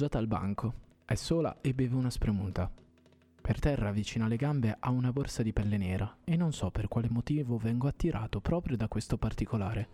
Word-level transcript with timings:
appoggiata 0.00 0.18
al 0.18 0.26
banco. 0.26 0.74
È 1.04 1.14
sola 1.14 1.60
e 1.60 1.74
beve 1.74 1.94
una 1.94 2.08
spremuta. 2.08 2.72
Per 3.42 3.58
terra, 3.58 3.90
vicino 3.90 4.24
alle 4.24 4.36
gambe, 4.36 4.74
ha 4.78 4.88
una 4.88 5.12
borsa 5.12 5.42
di 5.42 5.52
pelle 5.52 5.76
nera 5.76 6.18
e 6.24 6.36
non 6.36 6.52
so 6.52 6.70
per 6.70 6.88
quale 6.88 7.10
motivo 7.10 7.58
vengo 7.58 7.86
attirato 7.86 8.40
proprio 8.40 8.78
da 8.78 8.88
questo 8.88 9.18
particolare. 9.18 9.88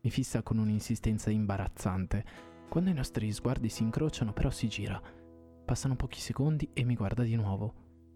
Mi 0.00 0.10
fissa 0.10 0.42
con 0.42 0.56
un'insistenza 0.56 1.28
imbarazzante. 1.28 2.24
Quando 2.70 2.88
i 2.88 2.94
nostri 2.94 3.30
sguardi 3.30 3.68
si 3.68 3.82
incrociano, 3.82 4.32
però 4.32 4.48
si 4.48 4.66
gira. 4.68 5.00
Passano 5.64 5.96
pochi 5.96 6.20
secondi 6.20 6.70
e 6.72 6.84
mi 6.84 6.94
guarda 6.94 7.22
di 7.22 7.34
nuovo. 7.34 7.74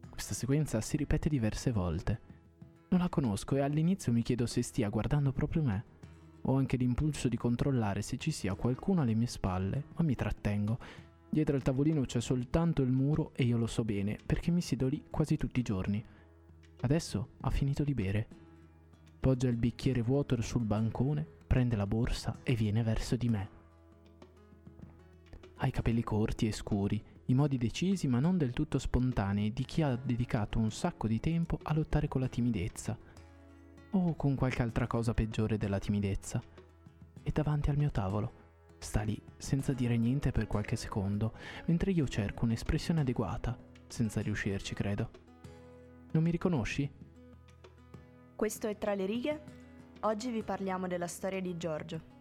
Questa 0.08 0.32
sequenza 0.32 0.80
si 0.80 0.96
ripete 0.96 1.28
diverse 1.28 1.72
volte. 1.72 2.20
Non 2.88 3.00
la 3.00 3.10
conosco 3.10 3.56
e 3.56 3.60
all'inizio 3.60 4.12
mi 4.12 4.22
chiedo 4.22 4.46
se 4.46 4.62
stia 4.62 4.88
guardando 4.88 5.32
proprio 5.32 5.62
me. 5.62 5.84
Ho 6.42 6.56
anche 6.56 6.76
l'impulso 6.76 7.28
di 7.28 7.36
controllare 7.36 8.02
se 8.02 8.16
ci 8.16 8.32
sia 8.32 8.54
qualcuno 8.54 9.02
alle 9.02 9.14
mie 9.14 9.28
spalle, 9.28 9.84
ma 9.96 10.02
mi 10.02 10.16
trattengo. 10.16 10.78
Dietro 11.28 11.54
al 11.54 11.62
tavolino 11.62 12.02
c'è 12.02 12.20
soltanto 12.20 12.82
il 12.82 12.90
muro 12.90 13.30
e 13.34 13.44
io 13.44 13.56
lo 13.56 13.68
so 13.68 13.84
bene, 13.84 14.18
perché 14.24 14.50
mi 14.50 14.60
siedo 14.60 14.88
lì 14.88 15.04
quasi 15.08 15.36
tutti 15.36 15.60
i 15.60 15.62
giorni. 15.62 16.04
Adesso 16.80 17.28
ha 17.40 17.50
finito 17.50 17.84
di 17.84 17.94
bere. 17.94 18.26
Poggia 19.20 19.48
il 19.48 19.56
bicchiere 19.56 20.02
vuoto 20.02 20.40
sul 20.42 20.64
bancone, 20.64 21.24
prende 21.46 21.76
la 21.76 21.86
borsa 21.86 22.40
e 22.42 22.54
viene 22.54 22.82
verso 22.82 23.14
di 23.14 23.28
me. 23.28 23.48
Ha 25.56 25.66
i 25.68 25.70
capelli 25.70 26.02
corti 26.02 26.48
e 26.48 26.52
scuri, 26.52 27.00
i 27.26 27.34
modi 27.34 27.56
decisi 27.56 28.08
ma 28.08 28.18
non 28.18 28.36
del 28.36 28.52
tutto 28.52 28.80
spontanei 28.80 29.52
di 29.52 29.64
chi 29.64 29.82
ha 29.82 29.94
dedicato 29.94 30.58
un 30.58 30.72
sacco 30.72 31.06
di 31.06 31.20
tempo 31.20 31.60
a 31.62 31.72
lottare 31.72 32.08
con 32.08 32.20
la 32.20 32.28
timidezza 32.28 32.98
o 33.92 34.14
con 34.14 34.34
qualche 34.34 34.62
altra 34.62 34.86
cosa 34.86 35.14
peggiore 35.14 35.58
della 35.58 35.78
timidezza. 35.78 36.40
È 37.22 37.30
davanti 37.30 37.70
al 37.70 37.76
mio 37.76 37.90
tavolo. 37.90 38.40
Sta 38.78 39.02
lì, 39.02 39.20
senza 39.36 39.72
dire 39.72 39.96
niente 39.96 40.32
per 40.32 40.46
qualche 40.46 40.76
secondo, 40.76 41.34
mentre 41.66 41.92
io 41.92 42.08
cerco 42.08 42.44
un'espressione 42.44 43.00
adeguata, 43.00 43.56
senza 43.86 44.20
riuscirci, 44.20 44.74
credo. 44.74 45.10
Non 46.12 46.22
mi 46.22 46.30
riconosci? 46.30 46.90
Questo 48.34 48.66
è 48.66 48.76
Tra 48.76 48.94
le 48.94 49.06
righe. 49.06 49.42
Oggi 50.00 50.30
vi 50.30 50.42
parliamo 50.42 50.88
della 50.88 51.06
storia 51.06 51.40
di 51.40 51.56
Giorgio. 51.56 52.11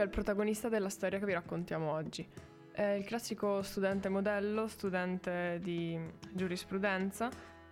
Giorgio 0.00 0.02
è 0.02 0.04
il 0.04 0.10
protagonista 0.10 0.68
della 0.68 0.88
storia 0.88 1.18
che 1.18 1.26
vi 1.26 1.32
raccontiamo 1.32 1.92
oggi. 1.92 2.26
È 2.72 2.82
il 2.82 3.04
classico 3.04 3.60
studente 3.62 4.08
modello, 4.08 4.66
studente 4.66 5.58
di 5.62 5.98
giurisprudenza 6.32 7.28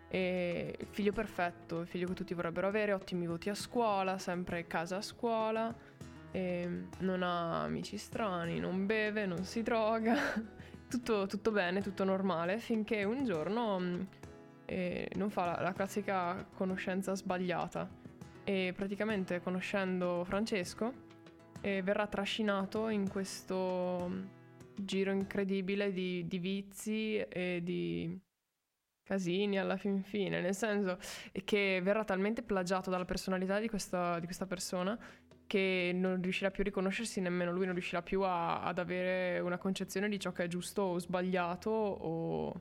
e 0.09 0.77
figlio 0.91 1.13
perfetto, 1.13 1.85
figlio 1.85 2.07
che 2.09 2.15
tutti 2.15 2.35
vorrebbero 2.35 2.67
avere, 2.67 2.93
ottimi 2.93 3.27
voti 3.27 3.49
a 3.49 3.55
scuola, 3.55 4.19
sempre 4.19 4.67
casa 4.67 4.97
a 4.97 5.03
scuola, 5.03 5.75
non 6.33 7.23
ha 7.23 7.63
amici 7.63 7.97
strani, 7.97 8.61
non 8.61 8.85
beve, 8.85 9.25
non 9.25 9.45
si 9.45 9.63
droga, 9.63 10.17
tutto, 10.89 11.27
tutto, 11.27 11.51
bene, 11.51 11.81
tutto 11.81 12.05
normale, 12.05 12.59
finché 12.59 13.05
un 13.05 13.25
giorno 13.25 14.07
eh, 14.67 15.11
non 15.15 15.31
fa 15.31 15.47
la, 15.47 15.63
la 15.63 15.73
classica 15.73 16.47
conoscenza 16.55 17.15
sbagliata 17.15 17.89
e 18.45 18.73
praticamente 18.77 19.41
conoscendo 19.41 20.25
Francesco 20.25 21.07
e 21.61 21.83
verrà 21.83 22.07
trascinato 22.07 22.89
in 22.89 23.09
questo 23.09 24.37
giro 24.75 25.11
incredibile 25.11 25.93
di, 25.93 26.27
di 26.27 26.39
vizi 26.39 27.17
e 27.17 27.61
di 27.63 28.19
casini 29.03 29.59
alla 29.59 29.77
fin 29.77 30.03
fine, 30.03 30.41
nel 30.41 30.55
senso 30.55 30.99
che 31.45 31.81
verrà 31.83 32.05
talmente 32.05 32.43
plagiato 32.43 32.91
dalla 32.91 33.07
personalità 33.07 33.59
di 33.59 33.69
questa, 33.69 34.19
di 34.19 34.27
questa 34.27 34.47
persona 34.47 34.99
che 35.47 35.93
non 35.95 36.21
riuscirà 36.21 36.51
più 36.51 36.61
a 36.61 36.67
riconoscersi, 36.67 37.23
nemmeno 37.23 37.51
lui 37.51 37.65
non 37.65 37.73
riuscirà 37.73 38.03
più 38.03 38.21
a, 38.21 38.63
ad 38.63 38.79
avere 38.79 39.41
una 39.41 39.57
concezione 39.57 40.09
di 40.11 40.21
ciò 40.21 40.31
che 40.31 40.45
è 40.45 40.47
giusto 40.47 40.83
o 40.83 40.99
sbagliato 40.99 41.71
o 41.71 42.61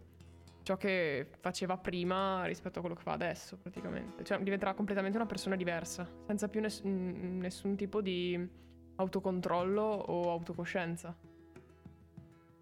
ciò 0.64 0.78
che 0.78 1.28
faceva 1.42 1.78
prima 1.78 2.46
rispetto 2.46 2.80
a 2.80 2.82
quello 2.82 2.96
che 2.96 3.04
fa 3.04 3.12
adesso 3.12 3.58
praticamente. 3.58 4.24
Cioè 4.24 4.40
diventerà 4.40 4.74
completamente 4.74 5.18
una 5.18 5.26
persona 5.26 5.58
diversa, 5.58 6.10
senza 6.26 6.48
più 6.48 6.62
ness- 6.62 6.82
nessun 6.84 7.76
tipo 7.76 8.02
di 8.02 8.66
autocontrollo 8.98 9.82
o 9.82 10.30
autocoscienza. 10.32 11.16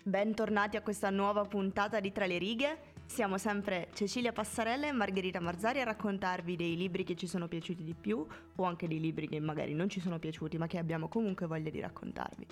Bentornati 0.03 0.77
a 0.77 0.81
questa 0.81 1.09
nuova 1.09 1.43
puntata 1.45 1.99
di 1.99 2.11
Tra 2.11 2.25
le 2.25 2.37
righe. 2.37 2.93
Siamo 3.07 3.37
sempre 3.37 3.89
Cecilia 3.93 4.31
Passarella 4.31 4.87
e 4.87 4.91
Margherita 4.91 5.39
Marzari 5.39 5.81
a 5.81 5.83
raccontarvi 5.83 6.55
dei 6.55 6.75
libri 6.75 7.03
che 7.03 7.15
ci 7.15 7.27
sono 7.27 7.47
piaciuti 7.47 7.83
di 7.83 7.93
più 7.93 8.25
o 8.55 8.63
anche 8.63 8.87
dei 8.87 8.99
libri 8.99 9.27
che 9.27 9.39
magari 9.39 9.73
non 9.73 9.89
ci 9.89 9.99
sono 9.99 10.19
piaciuti 10.19 10.57
ma 10.57 10.67
che 10.67 10.77
abbiamo 10.77 11.07
comunque 11.07 11.47
voglia 11.47 11.69
di 11.69 11.79
raccontarvi. 11.79 12.47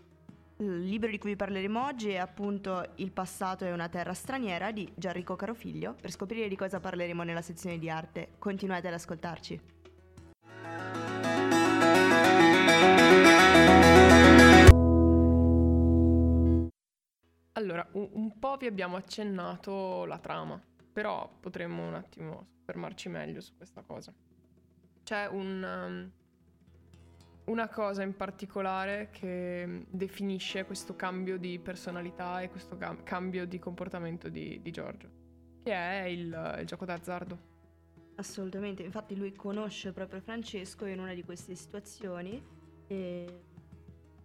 Il 0.58 0.84
libro 0.86 1.10
di 1.10 1.18
cui 1.18 1.36
parleremo 1.36 1.84
oggi 1.84 2.10
è 2.10 2.18
appunto 2.18 2.88
Il 2.96 3.12
passato 3.12 3.66
è 3.66 3.72
una 3.72 3.90
terra 3.90 4.14
straniera 4.14 4.72
di 4.72 4.90
Gianrico 4.96 5.36
Carofiglio. 5.36 5.96
Per 6.00 6.12
scoprire 6.12 6.48
di 6.48 6.56
cosa 6.56 6.80
parleremo 6.80 7.24
nella 7.24 7.42
sezione 7.42 7.80
di 7.80 7.90
arte, 7.90 8.30
continuate 8.40 8.88
ad 8.88 8.94
ascoltarci. 8.94 9.73
Allora, 17.56 17.88
un, 17.92 18.10
un, 18.14 18.40
po' 18.40 18.58
vi 18.58 18.66
abbiamo 18.66 18.96
accennato 18.96 20.06
la 20.06 20.18
trama, 20.18 20.60
però 20.92 21.32
potremmo 21.40 21.88
un 21.88 21.94
attimo 21.94 22.48
fermarci 22.66 23.10
meglio 23.10 23.42
su 23.42 23.56
questa 23.56 23.84
cosa. 23.84 24.12
C'è 25.04 25.28
un, 25.28 25.62
um, 25.62 26.12
una 27.46 27.70
cosa 27.70 28.02
in 28.02 28.16
particolare 28.16 29.10
che 29.12 29.86
definisce 29.88 30.66
questo 30.66 30.96
cambio 30.96 31.38
di 31.38 31.60
personalità 31.60 32.42
e 32.42 32.50
questo 32.50 32.76
cam- 32.76 33.04
cambio 33.04 33.46
di 33.46 33.60
comportamento 33.60 34.30
di, 34.30 34.60
di 34.60 34.72
Giorgio, 34.72 35.10
che 35.62 35.74
è 35.74 36.06
il, 36.06 36.58
il 36.60 36.66
gioco 36.66 36.86
d'azzardo. 36.86 37.52
Assolutamente, 38.16 38.82
infatti 38.82 39.16
lui 39.16 39.32
conosce 39.34 39.92
proprio 39.92 40.22
Francesco 40.22 40.86
in 40.86 41.00
una 41.00 41.14
di 41.14 41.24
queste 41.24 41.54
situazioni 41.54 42.44
e 42.88 43.42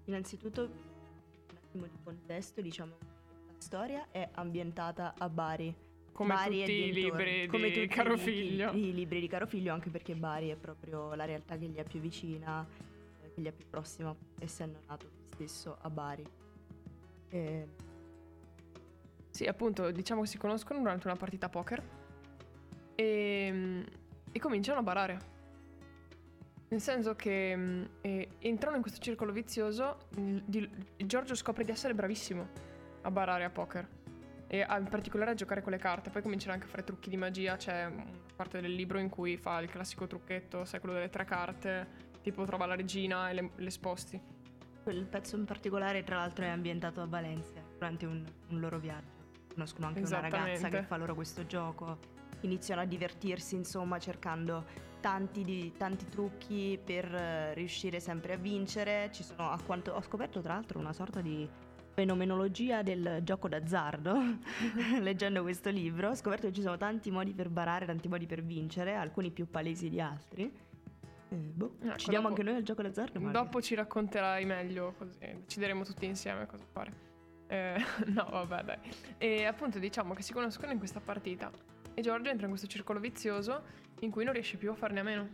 innanzitutto 0.05 0.62
un 0.62 1.56
attimo 1.56 1.87
di 1.87 1.99
contesto, 2.03 2.62
diciamo 2.62 3.16
storia 3.58 4.08
è 4.10 4.28
ambientata 4.32 5.14
a 5.16 5.28
Bari. 5.28 5.74
Come 6.12 6.34
Bari 6.34 6.58
tutti 6.60 6.72
i 6.72 6.92
libri 6.92 7.46
come 7.46 7.70
di 7.70 7.86
Carofiglio. 7.86 8.72
I, 8.72 8.88
I, 8.88 8.94
libri 8.94 9.20
di 9.20 9.28
Carofiglio, 9.28 9.72
anche 9.72 9.91
perché 9.91 10.14
Bari 10.14 10.48
è 10.48 10.56
proprio 10.56 11.14
la 11.14 11.24
realtà 11.24 11.56
che 11.56 11.66
gli 11.66 11.76
è 11.76 11.84
più 11.84 12.00
vicina, 12.00 12.66
che 13.34 13.41
gli 13.41 13.47
è 13.47 13.52
più 13.52 13.66
prossima, 13.68 14.14
essendo 14.38 14.80
nato 14.86 15.08
stesso 15.32 15.76
a 15.80 15.91
Bari. 15.91 16.24
E... 17.28 17.68
Sì, 19.30 19.44
appunto, 19.44 19.91
diciamo 19.91 20.22
che 20.22 20.26
si 20.26 20.38
conoscono 20.38 20.80
durante 20.80 21.06
una 21.06 21.16
partita 21.16 21.48
poker 21.48 21.82
e, 22.94 23.84
e 24.32 24.38
cominciano 24.41 24.80
a 24.80 24.82
barare. 24.82 25.36
Nel 26.70 26.80
senso 26.80 27.14
che 27.14 27.86
eh, 28.00 28.28
entrano 28.41 28.76
in 28.76 28.82
questo 28.82 29.00
circolo 29.00 29.32
vizioso, 29.32 29.98
il, 30.16 30.42
il, 30.97 31.06
Giorgio 31.06 31.34
scopre 31.34 31.65
di 31.65 31.71
essere 31.71 31.94
bravissimo 31.94 32.67
a 33.09 33.10
barare 33.10 33.45
a 33.45 33.51
poker. 33.51 33.89
E 34.47 34.66
in 34.66 34.87
particolare 34.89 35.33
a 35.33 35.34
giocare 35.34 35.60
con 35.60 35.72
le 35.72 35.78
carte. 35.78 36.09
Poi 36.09 36.22
comincerà 36.22 36.55
anche 36.55 36.66
a 36.66 36.69
fare 36.69 36.84
trucchi 36.84 37.10
di 37.10 37.19
magia. 37.19 37.57
C'è 37.57 37.84
una 37.84 38.07
parte 38.34 38.60
del 38.60 38.75
libro 38.75 38.99
in 38.99 39.10
cui 39.10 39.37
fa 39.37 39.60
il 39.60 39.69
classico 39.69 40.07
trucchetto, 40.07 40.65
sai, 40.65 40.81
quello 40.81 40.95
delle 40.95 41.10
tre 41.10 41.25
carte. 41.25 42.07
Tipo 42.22 42.45
trova 42.45 42.65
la 42.65 42.75
regina 42.75 43.28
e 43.28 43.34
le, 43.34 43.51
le 43.57 43.71
sposti. 43.71 44.21
Quel 44.83 45.05
pezzo 45.05 45.37
in 45.37 45.45
particolare, 45.45 46.03
tra 46.03 46.16
l'altro, 46.16 46.47
è 46.47 46.49
ambientato 46.49 47.03
a 47.03 47.07
Valencia 47.07 47.63
durante 47.75 48.07
un, 48.07 48.25
un 48.49 48.60
loro 48.60 48.78
viaggio. 48.78 49.16
Conoscono 49.53 49.89
anche 49.89 50.01
una 50.01 50.21
ragazza 50.21 50.69
che 50.69 50.83
fa 50.83 50.97
loro 50.97 51.15
questo 51.15 51.45
gioco. 51.45 51.99
Iniziano 52.41 52.81
a 52.81 52.84
divertirsi, 52.87 53.55
insomma, 53.55 53.99
cercando 53.99 54.65
tanti, 55.01 55.43
di, 55.45 55.75
tanti 55.77 56.09
trucchi 56.09 56.81
per 56.83 57.05
uh, 57.13 57.55
riuscire 57.55 58.01
sempre 58.01 58.33
a 58.33 58.37
vincere. 58.37 59.10
Ci 59.13 59.25
sono, 59.25 59.51
a 59.51 59.59
quanto 59.60 59.93
ho 59.93 60.01
scoperto, 60.01 60.41
tra 60.41 60.55
l'altro, 60.55 60.78
una 60.78 60.93
sorta 60.93 61.21
di 61.21 61.47
fenomenologia 61.98 62.83
del 62.83 63.22
gioco 63.24 63.48
d'azzardo, 63.48 64.39
leggendo 65.03 65.42
questo 65.42 65.68
libro, 65.68 66.10
ho 66.10 66.15
scoperto 66.15 66.47
che 66.47 66.53
ci 66.53 66.62
sono 66.62 66.77
tanti 66.77 67.10
modi 67.10 67.33
per 67.33 67.48
barare, 67.48 67.86
tanti 67.86 68.06
modi 68.06 68.24
per 68.24 68.45
vincere, 68.45 68.95
alcuni 68.95 69.33
più 69.33 69.50
palesi 69.50 69.89
di 69.89 70.00
altri. 70.00 70.45
Eh, 71.30 71.34
boh, 71.34 71.74
ecco, 71.83 71.97
ci 71.97 72.10
diamo 72.10 72.28
dopo, 72.28 72.41
anche 72.41 72.48
noi 72.48 72.54
al 72.54 72.62
gioco 72.62 72.83
d'azzardo? 72.83 73.18
Magari. 73.18 73.45
Dopo 73.45 73.60
ci 73.60 73.74
racconterai 73.74 74.45
meglio, 74.45 74.95
così 74.97 75.18
decideremo 75.18 75.83
tutti 75.83 76.06
insieme 76.06 76.47
cosa 76.47 76.65
fare. 76.71 76.92
Eh, 77.48 77.83
no, 78.15 78.28
vabbè, 78.30 78.62
dai. 78.62 78.78
E 79.18 79.45
appunto 79.45 79.80
diciamo 79.80 80.15
che 80.15 80.22
si 80.22 80.33
conoscono 80.33 80.71
in 80.71 80.78
questa 80.78 81.00
partita. 81.00 81.50
E 81.95 82.00
Giorgio 82.00 82.30
entra 82.30 82.45
in 82.45 82.50
questo 82.50 82.68
circolo 82.68 83.00
vizioso 83.00 83.60
in 84.03 84.12
cui 84.12 84.22
non 84.22 84.34
riesce 84.34 84.56
più 84.56 84.71
a 84.71 84.74
farne 84.74 85.00
a 85.00 85.03
meno. 85.03 85.28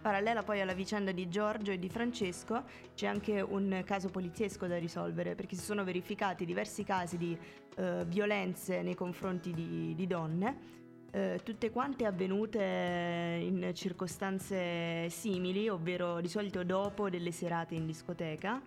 Parallela 0.00 0.42
poi 0.42 0.60
alla 0.60 0.74
vicenda 0.74 1.12
di 1.12 1.28
Giorgio 1.28 1.72
e 1.72 1.78
di 1.78 1.88
Francesco 1.88 2.64
c'è 2.94 3.06
anche 3.06 3.40
un 3.40 3.82
caso 3.84 4.08
poliziesco 4.08 4.66
da 4.66 4.78
risolvere 4.78 5.34
perché 5.34 5.56
si 5.56 5.64
sono 5.64 5.84
verificati 5.84 6.44
diversi 6.44 6.84
casi 6.84 7.16
di 7.16 7.36
eh, 7.76 8.04
violenze 8.06 8.82
nei 8.82 8.94
confronti 8.94 9.52
di, 9.52 9.94
di 9.94 10.06
donne 10.06 10.76
eh, 11.10 11.40
tutte 11.42 11.70
quante 11.70 12.04
avvenute 12.04 13.38
in 13.40 13.70
circostanze 13.74 15.08
simili, 15.08 15.68
ovvero 15.68 16.20
di 16.20 16.28
solito 16.28 16.62
dopo 16.64 17.08
delle 17.08 17.32
serate 17.32 17.74
in 17.74 17.86
discoteca. 17.86 18.60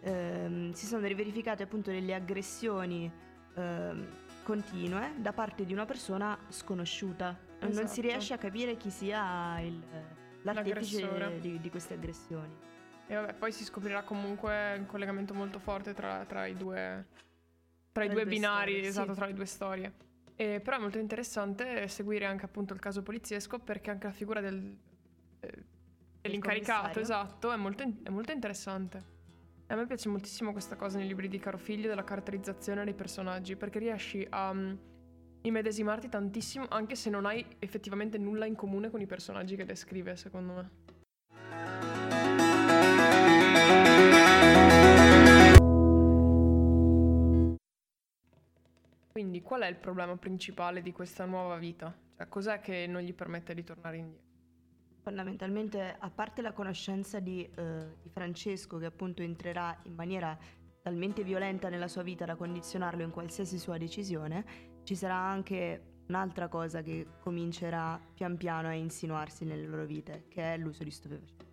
Eh, 0.00 0.70
si 0.74 0.86
sono 0.86 1.06
riverificate 1.06 1.62
appunto 1.62 1.90
delle 1.90 2.14
aggressioni 2.14 3.10
eh, 3.54 4.06
continue 4.42 5.14
da 5.16 5.32
parte 5.32 5.64
di 5.64 5.72
una 5.72 5.86
persona 5.86 6.38
sconosciuta. 6.48 7.36
Esatto. 7.58 7.64
Non 7.64 7.74
si 7.74 7.80
esatto. 7.82 8.00
riesce 8.02 8.34
a 8.34 8.38
capire 8.38 8.76
chi 8.76 8.90
sia 8.90 9.58
il, 9.60 9.82
l'artefice 10.42 11.40
di, 11.40 11.60
di, 11.60 11.70
queste 11.70 11.94
aggressioni. 11.94 12.54
E 13.06 13.14
vabbè, 13.14 13.34
poi 13.34 13.52
si 13.52 13.64
scoprirà 13.64 14.02
comunque 14.02 14.76
un 14.78 14.86
collegamento 14.86 15.34
molto 15.34 15.58
forte 15.58 15.94
tra, 15.94 16.24
tra 16.26 16.46
i 16.46 16.54
due, 16.54 17.06
tra 17.92 18.04
i 18.04 18.08
due, 18.08 18.26
binari, 18.26 18.72
storie, 18.72 18.88
esatto, 18.88 19.12
sì. 19.12 19.18
tra 19.18 19.26
le 19.26 19.34
due 19.34 19.46
storie. 19.46 19.92
E 20.36 20.60
però 20.60 20.76
è 20.76 20.80
molto 20.80 20.98
interessante 20.98 21.88
seguire 21.88 22.24
anche 22.26 22.44
appunto 22.44 22.72
il 22.72 22.80
caso 22.80 23.02
poliziesco 23.02 23.58
perché 23.58 23.90
anche 23.90 24.06
la 24.06 24.12
figura 24.12 24.40
del, 24.40 24.76
eh, 25.40 25.64
dell'incaricato, 26.20 27.00
esatto, 27.00 27.50
è 27.52 27.56
molto, 27.56 27.82
è 28.02 28.10
molto 28.10 28.32
interessante. 28.32 29.16
E 29.66 29.74
a 29.74 29.76
me 29.76 29.86
piace 29.86 30.08
moltissimo 30.08 30.52
questa 30.52 30.76
cosa 30.76 30.98
nei 30.98 31.06
libri 31.06 31.28
di 31.28 31.38
Caro 31.38 31.58
Figlio 31.58 31.88
della 31.88 32.04
caratterizzazione 32.04 32.84
dei 32.84 32.94
personaggi 32.94 33.56
perché 33.56 33.78
riesci 33.78 34.26
a 34.30 34.50
um, 34.50 34.78
immedesimarti 35.42 36.08
tantissimo 36.08 36.66
anche 36.68 36.94
se 36.94 37.10
non 37.10 37.26
hai 37.26 37.44
effettivamente 37.58 38.18
nulla 38.18 38.46
in 38.46 38.54
comune 38.54 38.90
con 38.90 39.00
i 39.00 39.06
personaggi 39.06 39.56
che 39.56 39.64
descrive, 39.64 40.16
secondo 40.16 40.52
me. 40.52 40.70
Quindi 49.18 49.42
qual 49.42 49.62
è 49.62 49.66
il 49.66 49.76
problema 49.76 50.16
principale 50.16 50.80
di 50.80 50.92
questa 50.92 51.24
nuova 51.24 51.56
vita? 51.56 51.92
Cioè, 52.16 52.28
cos'è 52.28 52.60
che 52.60 52.86
non 52.86 53.02
gli 53.02 53.12
permette 53.12 53.52
di 53.52 53.64
tornare 53.64 53.96
indietro? 53.96 54.26
Fondamentalmente, 55.02 55.96
a 55.98 56.10
parte 56.10 56.40
la 56.40 56.52
conoscenza 56.52 57.18
di, 57.18 57.42
eh, 57.42 57.96
di 58.00 58.10
Francesco, 58.10 58.78
che 58.78 58.86
appunto 58.86 59.22
entrerà 59.22 59.76
in 59.84 59.94
maniera 59.94 60.38
talmente 60.82 61.24
violenta 61.24 61.68
nella 61.68 61.88
sua 61.88 62.02
vita 62.02 62.24
da 62.24 62.36
condizionarlo 62.36 63.02
in 63.02 63.10
qualsiasi 63.10 63.58
sua 63.58 63.76
decisione, 63.76 64.44
ci 64.88 64.96
sarà 64.96 65.16
anche 65.16 65.82
un'altra 66.06 66.48
cosa 66.48 66.80
che 66.80 67.06
comincerà 67.20 68.00
pian 68.14 68.38
piano 68.38 68.68
a 68.68 68.72
insinuarsi 68.72 69.44
nelle 69.44 69.66
loro 69.66 69.84
vite, 69.84 70.24
che 70.28 70.54
è 70.54 70.56
l'uso 70.56 70.82
di 70.82 70.90
stupefacenti. 70.90 71.44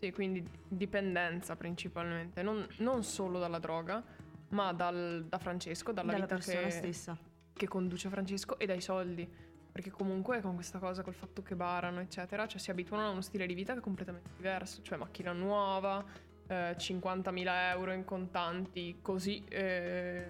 Sì, 0.00 0.10
quindi 0.10 0.44
dipendenza 0.66 1.54
principalmente, 1.54 2.42
non, 2.42 2.66
non 2.78 3.04
solo 3.04 3.38
dalla 3.38 3.60
droga, 3.60 4.02
ma 4.48 4.72
dal, 4.72 5.24
da 5.28 5.38
Francesco, 5.38 5.92
dalla, 5.92 6.10
dalla 6.10 6.24
vita 6.24 6.34
persona 6.34 6.62
che, 6.62 6.70
stessa. 6.70 7.16
che 7.52 7.68
conduce 7.68 8.08
Francesco 8.08 8.58
e 8.58 8.66
dai 8.66 8.80
soldi. 8.80 9.30
Perché 9.70 9.92
comunque 9.92 10.40
con 10.40 10.56
questa 10.56 10.80
cosa, 10.80 11.04
col 11.04 11.14
fatto 11.14 11.42
che 11.42 11.54
barano, 11.54 12.00
eccetera, 12.00 12.48
cioè 12.48 12.58
si 12.58 12.72
abituano 12.72 13.06
a 13.06 13.10
uno 13.10 13.20
stile 13.20 13.46
di 13.46 13.54
vita 13.54 13.72
che 13.72 13.78
è 13.78 13.82
completamente 13.82 14.30
diverso. 14.34 14.82
Cioè 14.82 14.98
macchina 14.98 15.30
nuova, 15.30 16.04
eh, 16.48 16.74
50.000 16.76 17.70
euro 17.70 17.92
in 17.92 18.04
contanti, 18.04 18.98
così 19.00 19.44
eh, 19.48 20.28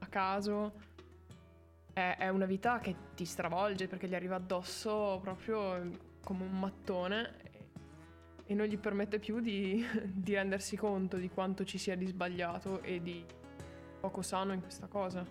a 0.00 0.06
caso. 0.08 0.85
È, 1.96 2.16
è 2.18 2.28
una 2.28 2.44
vita 2.44 2.78
che 2.78 2.94
ti 3.14 3.24
stravolge 3.24 3.88
perché 3.88 4.06
gli 4.06 4.14
arriva 4.14 4.34
addosso 4.34 5.18
proprio 5.22 5.80
come 6.22 6.44
un 6.44 6.58
mattone 6.58 7.36
e 8.44 8.52
non 8.52 8.66
gli 8.66 8.76
permette 8.76 9.18
più 9.18 9.40
di, 9.40 9.82
di, 10.04 10.34
rendersi 10.34 10.76
conto 10.76 11.16
di 11.16 11.30
quanto 11.30 11.64
ci 11.64 11.78
sia 11.78 11.96
di 11.96 12.04
sbagliato 12.04 12.82
e 12.82 13.00
di 13.00 13.24
poco 13.98 14.20
sano 14.20 14.52
in 14.52 14.60
questa 14.60 14.88
cosa. 14.88 15.24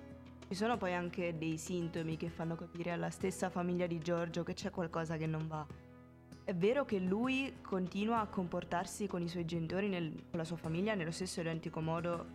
Ci 0.47 0.55
sono 0.55 0.75
poi 0.75 0.95
anche 0.95 1.37
dei 1.37 1.59
sintomi 1.59 2.17
che 2.17 2.29
fanno 2.29 2.55
capire 2.55 2.89
alla 2.89 3.11
stessa 3.11 3.51
famiglia 3.51 3.85
di 3.85 3.99
Giorgio 3.99 4.41
che 4.41 4.55
c'è 4.55 4.71
qualcosa 4.71 5.17
che 5.17 5.27
non 5.27 5.47
va. 5.47 5.67
È 6.43 6.55
vero 6.55 6.83
che 6.83 6.97
lui 6.97 7.57
continua 7.61 8.21
a 8.21 8.27
comportarsi 8.27 9.05
con 9.05 9.21
i 9.21 9.27
suoi 9.27 9.45
genitori, 9.45 9.87
nel, 9.87 10.11
con 10.31 10.39
la 10.39 10.45
sua 10.45 10.57
famiglia, 10.57 10.95
nello 10.95 11.11
stesso 11.11 11.41
identico 11.41 11.79
modo 11.79 12.25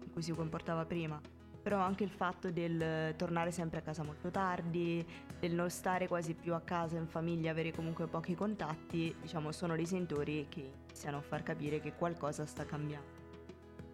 in 0.00 0.12
cui 0.12 0.22
si 0.22 0.30
comportava 0.30 0.84
prima 0.84 1.20
però 1.62 1.78
anche 1.78 2.04
il 2.04 2.10
fatto 2.10 2.50
del 2.50 3.14
tornare 3.16 3.50
sempre 3.50 3.78
a 3.78 3.82
casa 3.82 4.02
molto 4.02 4.30
tardi, 4.30 5.06
del 5.38 5.52
non 5.52 5.70
stare 5.70 6.08
quasi 6.08 6.34
più 6.34 6.54
a 6.54 6.60
casa 6.60 6.96
in 6.96 7.06
famiglia, 7.06 7.50
avere 7.50 7.72
comunque 7.72 8.06
pochi 8.06 8.34
contatti, 8.34 9.14
diciamo 9.20 9.52
sono 9.52 9.76
dei 9.76 9.86
sentori 9.86 10.46
che 10.48 10.72
iniziano 10.84 11.18
a 11.18 11.22
far 11.22 11.42
capire 11.42 11.80
che 11.80 11.94
qualcosa 11.94 12.46
sta 12.46 12.64
cambiando. 12.64 13.18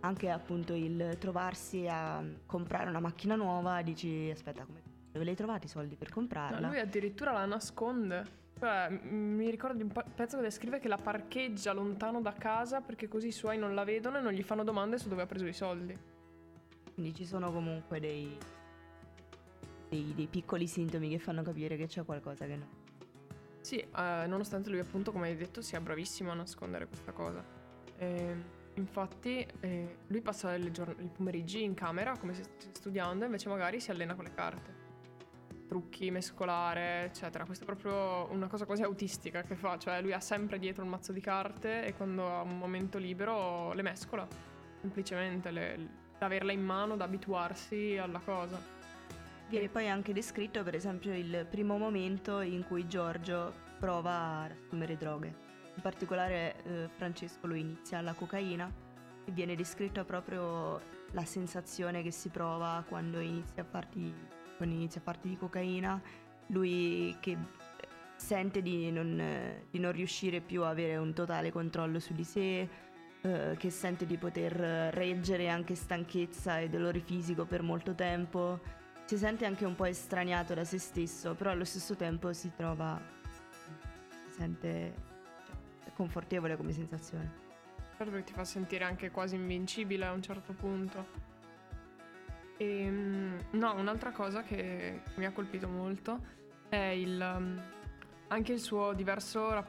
Anche 0.01 0.31
appunto 0.31 0.75
il 0.75 1.17
trovarsi 1.19 1.87
a 1.89 2.23
comprare 2.47 2.89
una 2.89 3.01
macchina 3.01 3.35
nuova, 3.35 3.83
dici 3.83 4.31
aspetta, 4.33 4.65
come, 4.65 4.83
dove 5.11 5.25
li 5.25 5.31
hai 5.31 5.37
trovati 5.37 5.67
i 5.67 5.69
soldi 5.69 5.97
per 5.97 6.11
comprarla? 6.11 6.61
No, 6.61 6.69
lui 6.69 6.79
addirittura 6.79 7.33
la 7.33 7.47
nasconde. 7.47 8.45
Cioè, 8.59 8.89
mi 8.89 9.51
ricordo 9.51 9.77
di 9.77 9.83
un 9.83 9.93
pezzo 10.15 10.37
che 10.37 10.43
descrive 10.43 10.79
che 10.79 10.89
la 10.89 10.97
parcheggia 10.97 11.73
lontano 11.73 12.23
da 12.23 12.33
casa 12.33 12.81
perché 12.81 13.07
così 13.07 13.29
i 13.29 13.33
suoi 13.33 13.59
non 13.59 13.75
la 13.75 13.85
vedono 13.85 14.19
e 14.19 14.21
non 14.23 14.33
gli 14.33 14.43
fanno 14.43 14.65
domande 14.65 14.99
su 14.99 15.09
dove 15.09 15.23
ha 15.23 15.27
preso 15.27 15.47
i 15.47 15.53
soldi. 15.53 15.99
Quindi 16.97 17.15
ci 17.15 17.27
sono 17.27 17.53
comunque 17.53 18.01
dei, 18.01 18.39
dei, 19.91 20.15
dei 20.15 20.27
piccoli 20.29 20.67
sintomi 20.67 21.11
che 21.11 21.19
fanno 21.19 21.43
capire 21.43 21.77
che 21.77 21.87
c'è 21.87 22.03
qualcosa 22.07 22.47
che 22.47 22.57
no. 22.57 22.67
Sì, 23.61 23.77
eh, 23.77 24.25
nonostante 24.27 24.71
lui 24.71 24.79
appunto, 24.79 25.13
come 25.13 25.29
hai 25.29 25.37
detto, 25.37 25.61
sia 25.61 25.79
bravissimo 25.79 26.31
a 26.31 26.35
nascondere 26.35 26.87
questa 26.87 27.13
cosa. 27.13 27.45
Eh, 27.99 28.35
infatti 28.77 29.47
eh, 29.61 29.99
lui 30.07 30.23
passa 30.23 30.55
i 30.55 30.73
giorn- 30.73 31.13
pomeriggi 31.13 31.63
in 31.63 31.75
camera 31.75 32.17
come 32.17 32.33
se 32.33 32.45
stesse 32.45 32.71
studiando, 32.73 33.27
invece 33.27 33.51
magari 33.51 33.79
si 33.79 33.91
allena 33.91 34.15
con 34.15 34.25
le 34.25 34.33
carte. 34.33 34.75
Trucchi, 35.69 36.11
mescolare, 36.11 37.05
eccetera. 37.05 37.45
Questa 37.45 37.65
è 37.65 37.67
proprio 37.67 38.33
una 38.33 38.47
cosa 38.47 38.65
quasi 38.65 38.85
autistica 38.85 39.43
che 39.43 39.55
fa, 39.55 39.77
cioè 39.77 40.01
lui 40.01 40.15
ha 40.15 40.21
sempre 40.21 40.59
dietro 40.59 40.83
un 40.83 40.89
mazzo 40.89 41.13
di 41.13 41.21
carte 41.21 41.85
e 41.85 41.93
quando 41.93 42.27
ha 42.27 42.41
un 42.41 42.57
momento 42.57 42.97
libero 42.97 43.75
le 43.75 43.83
mescola. 43.83 44.27
Semplicemente 44.81 45.51
le, 45.51 46.05
da 46.19 46.27
averla 46.27 46.53
in 46.53 46.65
mano, 46.65 46.97
da 46.97 47.05
abituarsi 47.05 47.97
alla 47.97 48.21
cosa. 48.21 48.75
Viene 49.49 49.69
poi 49.69 49.89
anche 49.89 50.13
descritto 50.13 50.63
per 50.63 50.75
esempio 50.75 51.15
il 51.15 51.47
primo 51.49 51.79
momento 51.79 52.41
in 52.41 52.65
cui 52.67 52.89
Giorgio 52.89 53.53
prova 53.79 54.11
a 54.11 54.45
assumere 54.45 54.97
droghe. 54.97 55.45
In 55.75 55.83
particolare 55.83 56.57
eh, 56.65 56.89
Francesco 56.97 57.47
lo 57.47 57.55
inizia 57.55 57.99
alla 57.99 58.15
cocaina 58.15 58.73
e 59.25 59.31
viene 59.31 59.55
descritta 59.55 60.05
proprio 60.05 60.81
la 61.13 61.25
sensazione 61.25 62.03
che 62.03 62.11
si 62.11 62.31
prova 62.31 62.83
quando 62.89 63.21
inizia 63.21 63.63
a 63.63 63.67
farti, 63.67 64.13
inizia 64.61 65.01
a 65.01 65.05
farti 65.05 65.29
di 65.29 65.37
cocaina. 65.37 66.01
Lui 66.49 67.17
che 67.21 67.37
sente 68.17 68.63
di 68.63 68.91
non, 68.91 69.63
di 69.71 69.79
non 69.79 69.93
riuscire 69.93 70.41
più 70.41 70.63
a 70.63 70.71
avere 70.71 70.97
un 70.97 71.13
totale 71.13 71.53
controllo 71.53 72.01
su 72.01 72.15
di 72.15 72.25
sé, 72.25 72.69
eh, 73.27 73.57
che 73.57 73.71
sente 73.71 74.07
di 74.07 74.17
poter 74.17 74.53
reggere 74.93 75.49
anche 75.49 75.75
stanchezza 75.75 76.61
e 76.61 76.69
dolore 76.69 77.01
fisico 77.01 77.45
per 77.45 77.63
molto 77.63 77.95
tempo, 77.95 78.61
si 79.05 79.17
sente 79.19 79.45
anche 79.45 79.65
un 79.65 79.75
po' 79.75 79.85
estraniato 79.85 80.55
da 80.55 80.65
se 80.65 80.79
stesso, 80.79 81.35
però 81.35 81.51
allo 81.51 81.65
stesso 81.65 81.97
tempo 81.97 82.33
si 82.33 82.53
trova, 82.55 83.01
si 84.27 84.31
sente 84.31 84.95
cioè, 85.83 85.93
confortevole 85.95 86.57
come 86.57 86.73
sensazione. 86.73 87.45
Certo 87.97 88.13
che 88.13 88.25
ti 88.25 88.33
fa 88.33 88.45
sentire 88.45 88.85
anche 88.85 89.11
quasi 89.11 89.35
invincibile 89.35 90.07
a 90.07 90.13
un 90.13 90.23
certo 90.23 90.53
punto. 90.53 91.07
E, 92.57 92.81
ehm, 92.83 93.45
no, 93.53 93.75
un'altra 93.75 94.13
cosa 94.13 94.43
che 94.43 95.03
mi 95.17 95.25
ha 95.25 95.33
colpito 95.33 95.69
molto 95.69 96.35
è 96.69 96.77
il, 96.77 97.21
um, 97.21 97.61
anche 98.29 98.53
il 98.53 98.61
suo 98.61 98.93
diverso, 98.93 99.65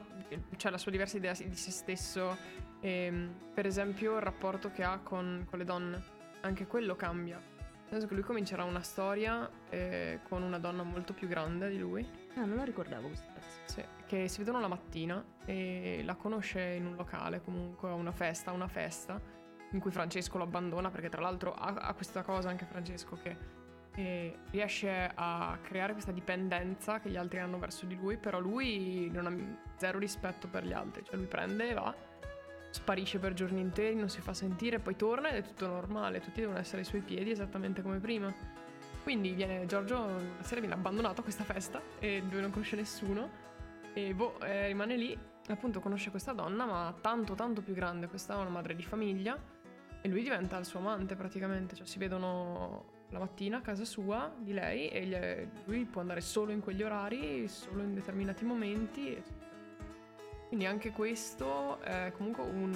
cioè 0.56 0.70
la 0.70 0.78
sua 0.78 0.90
diversa 0.90 1.16
idea 1.16 1.32
di 1.32 1.54
se 1.54 1.70
stesso 1.70 2.36
e, 2.80 2.90
ehm, 2.90 3.34
per 3.54 3.66
esempio 3.66 4.16
il 4.16 4.22
rapporto 4.22 4.70
che 4.70 4.82
ha 4.82 4.98
con, 4.98 5.46
con 5.48 5.58
le 5.58 5.64
donne, 5.64 6.02
anche 6.40 6.66
quello 6.66 6.96
cambia. 6.96 7.36
Nel 7.36 8.00
senso 8.00 8.06
che 8.06 8.14
lui 8.14 8.22
comincerà 8.22 8.64
una 8.64 8.82
storia 8.82 9.48
eh, 9.70 10.20
con 10.28 10.42
una 10.42 10.58
donna 10.58 10.82
molto 10.82 11.14
più 11.14 11.26
grande 11.26 11.70
di 11.70 11.78
lui. 11.78 12.06
Ah, 12.34 12.44
non 12.44 12.56
lo 12.56 12.64
ricordavo 12.64 13.06
questo 13.06 13.28
pezzo. 13.32 13.60
Sì, 13.64 13.84
che 14.06 14.28
si 14.28 14.38
vedono 14.38 14.60
la 14.60 14.68
mattina 14.68 15.24
e 15.44 16.02
la 16.04 16.14
conosce 16.14 16.60
in 16.60 16.86
un 16.86 16.96
locale, 16.96 17.42
comunque 17.42 17.88
a 17.88 17.94
una 17.94 18.12
festa, 18.12 18.52
una 18.52 18.68
festa 18.68 19.20
in 19.72 19.80
cui 19.80 19.90
Francesco 19.90 20.38
lo 20.38 20.44
abbandona 20.44 20.90
perché 20.90 21.08
tra 21.08 21.20
l'altro 21.20 21.52
ha, 21.52 21.74
ha 21.74 21.94
questa 21.94 22.22
cosa 22.22 22.48
anche 22.48 22.64
Francesco 22.64 23.18
che 23.22 23.36
eh, 23.94 24.38
riesce 24.50 25.10
a 25.12 25.58
creare 25.60 25.92
questa 25.92 26.12
dipendenza 26.12 27.00
che 27.00 27.10
gli 27.10 27.16
altri 27.16 27.40
hanno 27.40 27.58
verso 27.58 27.84
di 27.84 27.96
lui, 27.96 28.16
però 28.16 28.38
lui 28.38 29.10
non 29.10 29.26
ha 29.26 29.34
zero 29.76 29.98
rispetto 29.98 30.46
per 30.46 30.64
gli 30.64 30.72
altri, 30.72 31.04
cioè 31.04 31.16
lui 31.16 31.26
prende 31.26 31.70
e 31.70 31.74
va 31.74 31.94
sparisce 32.70 33.18
per 33.18 33.34
giorni 33.34 33.60
interi, 33.60 33.94
non 33.94 34.08
si 34.08 34.20
fa 34.20 34.34
sentire, 34.34 34.78
poi 34.78 34.96
torna 34.96 35.30
ed 35.30 35.36
è 35.36 35.46
tutto 35.46 35.66
normale, 35.66 36.20
tutti 36.20 36.40
devono 36.40 36.58
essere 36.58 36.78
ai 36.78 36.84
suoi 36.84 37.00
piedi 37.00 37.30
esattamente 37.30 37.82
come 37.82 37.98
prima. 37.98 38.32
Quindi 39.02 39.32
viene, 39.32 39.64
Giorgio 39.66 39.98
una 40.00 40.42
sera 40.42 40.60
viene 40.60 40.74
abbandonato 40.74 41.20
a 41.20 41.24
questa 41.24 41.44
festa 41.44 41.80
e 41.98 42.22
dove 42.22 42.42
non 42.42 42.50
conosce 42.50 42.76
nessuno 42.76 43.46
e 43.94 44.12
boh, 44.14 44.38
eh, 44.40 44.66
rimane 44.66 44.96
lì, 44.96 45.18
appunto 45.48 45.80
conosce 45.80 46.10
questa 46.10 46.32
donna 46.32 46.66
ma 46.66 46.94
tanto 47.00 47.34
tanto 47.34 47.62
più 47.62 47.72
grande, 47.72 48.06
questa 48.06 48.34
è 48.34 48.36
una 48.36 48.50
madre 48.50 48.76
di 48.76 48.82
famiglia 48.82 49.36
e 50.00 50.08
lui 50.08 50.22
diventa 50.22 50.58
il 50.58 50.66
suo 50.66 50.80
amante 50.80 51.16
praticamente, 51.16 51.74
cioè 51.74 51.86
si 51.86 51.98
vedono 51.98 52.96
la 53.10 53.18
mattina 53.18 53.56
a 53.56 53.60
casa 53.60 53.84
sua 53.84 54.32
di 54.36 54.52
lei 54.52 54.88
e 54.88 55.48
lui 55.64 55.84
può 55.86 56.02
andare 56.02 56.20
solo 56.20 56.52
in 56.52 56.60
quegli 56.60 56.82
orari, 56.82 57.48
solo 57.48 57.82
in 57.82 57.94
determinati 57.94 58.44
momenti. 58.44 59.22
Quindi 60.48 60.64
anche 60.64 60.92
questo 60.92 61.78
è 61.82 62.10
comunque 62.16 62.42
un, 62.42 62.74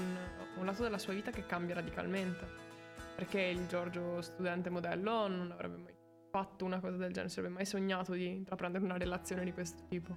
un 0.58 0.64
lato 0.66 0.82
della 0.82 0.98
sua 0.98 1.14
vita 1.14 1.30
che 1.30 1.46
cambia 1.46 1.76
radicalmente. 1.76 2.46
Perché 3.16 3.40
il 3.40 3.66
Giorgio 3.66 4.20
studente 4.20 4.68
modello 4.68 5.26
non 5.26 5.50
avrebbe 5.50 5.76
mai 5.78 5.94
fatto 6.30 6.66
una 6.66 6.80
cosa 6.80 6.98
del 6.98 7.12
genere, 7.12 7.28
non 7.28 7.38
avrebbe 7.38 7.54
mai 7.54 7.64
sognato 7.64 8.12
di 8.12 8.26
intraprendere 8.26 8.84
una 8.84 8.98
relazione 8.98 9.44
di 9.44 9.52
questo 9.54 9.84
tipo. 9.88 10.16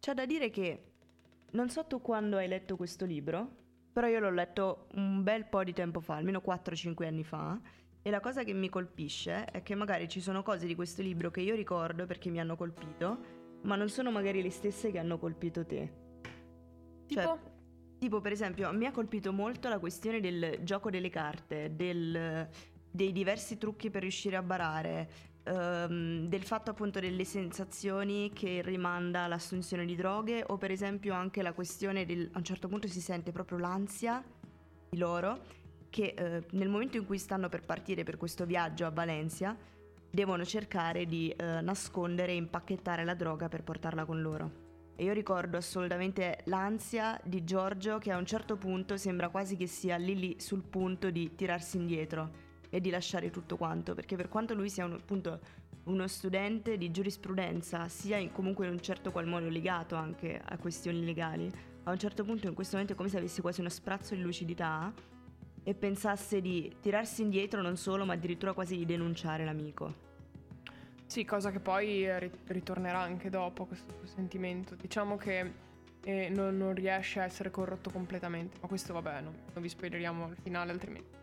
C'è 0.00 0.12
da 0.12 0.26
dire 0.26 0.50
che 0.50 0.82
non 1.52 1.70
so 1.70 1.86
tu 1.86 2.00
quando 2.00 2.36
hai 2.38 2.48
letto 2.48 2.76
questo 2.76 3.04
libro, 3.04 3.62
però 3.92 4.08
io 4.08 4.18
l'ho 4.18 4.30
letto 4.30 4.88
un 4.94 5.22
bel 5.22 5.46
po' 5.46 5.62
di 5.62 5.72
tempo 5.72 6.00
fa, 6.00 6.16
almeno 6.16 6.42
4-5 6.44 7.06
anni 7.06 7.22
fa, 7.22 7.60
e 8.06 8.10
la 8.10 8.20
cosa 8.20 8.44
che 8.44 8.52
mi 8.52 8.68
colpisce 8.68 9.46
è 9.46 9.62
che 9.62 9.74
magari 9.74 10.10
ci 10.10 10.20
sono 10.20 10.42
cose 10.42 10.66
di 10.66 10.74
questo 10.74 11.00
libro 11.00 11.30
che 11.30 11.40
io 11.40 11.54
ricordo 11.54 12.04
perché 12.04 12.28
mi 12.28 12.38
hanno 12.38 12.54
colpito, 12.54 13.18
ma 13.62 13.76
non 13.76 13.88
sono 13.88 14.10
magari 14.10 14.42
le 14.42 14.50
stesse 14.50 14.90
che 14.90 14.98
hanno 14.98 15.18
colpito 15.18 15.64
te. 15.64 15.90
Tipo? 17.06 17.22
Cioè, 17.22 17.38
tipo, 17.98 18.20
per 18.20 18.32
esempio, 18.32 18.70
mi 18.74 18.84
ha 18.84 18.90
colpito 18.90 19.32
molto 19.32 19.70
la 19.70 19.78
questione 19.78 20.20
del 20.20 20.58
gioco 20.64 20.90
delle 20.90 21.08
carte, 21.08 21.74
del, 21.74 22.46
dei 22.90 23.10
diversi 23.10 23.56
trucchi 23.56 23.88
per 23.88 24.02
riuscire 24.02 24.36
a 24.36 24.42
barare, 24.42 25.08
um, 25.44 26.28
del 26.28 26.42
fatto 26.42 26.72
appunto 26.72 27.00
delle 27.00 27.24
sensazioni 27.24 28.32
che 28.34 28.60
rimanda 28.62 29.22
all'assunzione 29.22 29.86
di 29.86 29.96
droghe 29.96 30.44
o 30.46 30.58
per 30.58 30.70
esempio 30.70 31.14
anche 31.14 31.40
la 31.40 31.54
questione 31.54 32.04
del 32.04 32.28
a 32.32 32.36
un 32.36 32.44
certo 32.44 32.68
punto 32.68 32.86
si 32.86 33.00
sente 33.00 33.32
proprio 33.32 33.56
l'ansia 33.56 34.22
di 34.90 34.98
loro 34.98 35.62
che 35.94 36.12
eh, 36.16 36.42
nel 36.50 36.68
momento 36.68 36.96
in 36.96 37.06
cui 37.06 37.18
stanno 37.18 37.48
per 37.48 37.62
partire 37.62 38.02
per 38.02 38.16
questo 38.16 38.44
viaggio 38.46 38.84
a 38.84 38.90
Valencia 38.90 39.56
devono 40.10 40.44
cercare 40.44 41.06
di 41.06 41.30
eh, 41.30 41.60
nascondere 41.60 42.32
e 42.32 42.34
impacchettare 42.34 43.04
la 43.04 43.14
droga 43.14 43.48
per 43.48 43.62
portarla 43.62 44.04
con 44.04 44.20
loro. 44.20 44.62
E 44.96 45.04
io 45.04 45.12
ricordo 45.12 45.56
assolutamente 45.56 46.40
l'ansia 46.46 47.20
di 47.22 47.44
Giorgio 47.44 47.98
che 47.98 48.10
a 48.10 48.16
un 48.16 48.26
certo 48.26 48.56
punto 48.56 48.96
sembra 48.96 49.28
quasi 49.28 49.56
che 49.56 49.68
sia 49.68 49.94
lì 49.94 50.18
lì 50.18 50.36
sul 50.40 50.64
punto 50.64 51.10
di 51.10 51.36
tirarsi 51.36 51.76
indietro 51.76 52.28
e 52.70 52.80
di 52.80 52.90
lasciare 52.90 53.30
tutto 53.30 53.56
quanto, 53.56 53.94
perché 53.94 54.16
per 54.16 54.28
quanto 54.28 54.52
lui 54.52 54.70
sia 54.70 54.84
un, 54.84 54.94
appunto 54.94 55.38
uno 55.84 56.08
studente 56.08 56.76
di 56.76 56.90
giurisprudenza, 56.90 57.86
sia 57.86 58.16
in, 58.16 58.32
comunque 58.32 58.66
in 58.66 58.72
un 58.72 58.80
certo 58.80 59.12
qual 59.12 59.28
modo 59.28 59.48
legato 59.48 59.94
anche 59.94 60.40
a 60.44 60.58
questioni 60.58 61.04
legali, 61.04 61.48
a 61.84 61.92
un 61.92 61.98
certo 61.98 62.24
punto 62.24 62.48
in 62.48 62.54
questo 62.54 62.72
momento 62.72 62.94
è 62.94 62.96
come 62.96 63.10
se 63.10 63.18
avesse 63.18 63.42
quasi 63.42 63.60
uno 63.60 63.68
sprazzo 63.68 64.16
di 64.16 64.22
lucidità 64.22 64.92
e 65.64 65.74
pensasse 65.74 66.40
di 66.40 66.76
tirarsi 66.80 67.22
indietro 67.22 67.62
non 67.62 67.76
solo, 67.76 68.04
ma 68.04 68.12
addirittura 68.12 68.52
quasi 68.52 68.76
di 68.76 68.84
denunciare 68.84 69.44
l'amico. 69.44 70.02
Sì, 71.06 71.24
cosa 71.24 71.50
che 71.50 71.60
poi 71.60 72.06
ritornerà 72.46 73.00
anche 73.00 73.30
dopo 73.30 73.66
questo 73.66 73.94
sentimento. 74.04 74.74
Diciamo 74.74 75.16
che 75.16 75.52
eh, 76.02 76.28
non, 76.28 76.56
non, 76.56 76.74
riesce 76.74 77.20
a 77.20 77.24
essere 77.24 77.50
corrotto 77.50 77.90
completamente, 77.90 78.58
ma 78.60 78.68
questo 78.68 78.92
vabbè, 78.92 79.20
non, 79.20 79.34
non 79.52 79.62
vi 79.62 79.68
spoileriamo 79.68 80.28
il 80.28 80.36
finale 80.42 80.70
altrimenti 80.70 81.22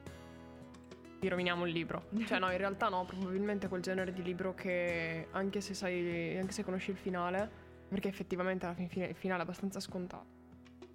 vi 1.22 1.28
roviniamo 1.28 1.66
il 1.66 1.72
libro. 1.72 2.08
Cioè, 2.26 2.40
no, 2.40 2.52
in 2.52 2.58
realtà 2.58 2.90
no, 2.90 3.06
probabilmente 3.06 3.68
quel 3.68 3.82
genere 3.82 4.12
di 4.12 4.24
libro 4.24 4.54
che 4.56 5.28
anche 5.32 5.62
se 5.62 5.74
sai, 5.74 6.38
anche 6.38 6.52
se 6.52 6.64
conosci 6.64 6.90
il 6.90 6.98
finale, 6.98 7.50
perché 7.88 8.08
effettivamente 8.08 8.66
alla 8.66 8.76
fine 8.76 9.06
il 9.06 9.16
finale 9.16 9.42
è 9.42 9.44
abbastanza 9.44 9.80
scontato. 9.80 10.41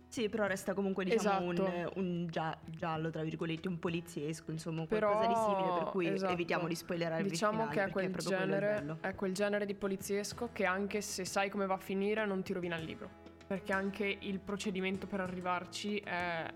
Sì, 0.08 0.28
però 0.28 0.46
resta 0.46 0.72
comunque 0.72 1.04
diciamo 1.04 1.52
esatto. 1.52 1.90
un, 1.94 2.04
un 2.04 2.26
gia- 2.28 2.58
giallo, 2.64 3.10
tra 3.10 3.22
virgolette, 3.22 3.68
un 3.68 3.78
poliziesco, 3.78 4.50
insomma, 4.50 4.86
però, 4.86 5.10
qualcosa 5.10 5.28
di 5.28 5.34
simile, 5.34 5.78
per 5.78 5.90
cui 5.90 6.06
esatto. 6.08 6.32
evitiamo 6.32 6.68
di 6.68 6.74
spoilerare 6.74 7.22
diciamo 7.22 7.64
il 7.64 7.68
finale. 7.68 7.90
Diciamo 7.90 8.00
che 8.00 8.08
è 8.08 8.10
quel, 8.10 8.24
genere, 8.24 8.98
è 9.00 9.14
quel 9.14 9.32
genere 9.34 9.66
di 9.66 9.74
poliziesco 9.74 10.50
che 10.52 10.64
anche 10.64 11.00
se 11.00 11.24
sai 11.24 11.50
come 11.50 11.66
va 11.66 11.74
a 11.74 11.78
finire 11.78 12.24
non 12.24 12.42
ti 12.42 12.52
rovina 12.52 12.76
il 12.76 12.84
libro. 12.84 13.24
Perché 13.46 13.72
anche 13.72 14.18
il 14.20 14.38
procedimento 14.40 15.06
per 15.06 15.20
arrivarci 15.20 15.98
è, 15.98 16.50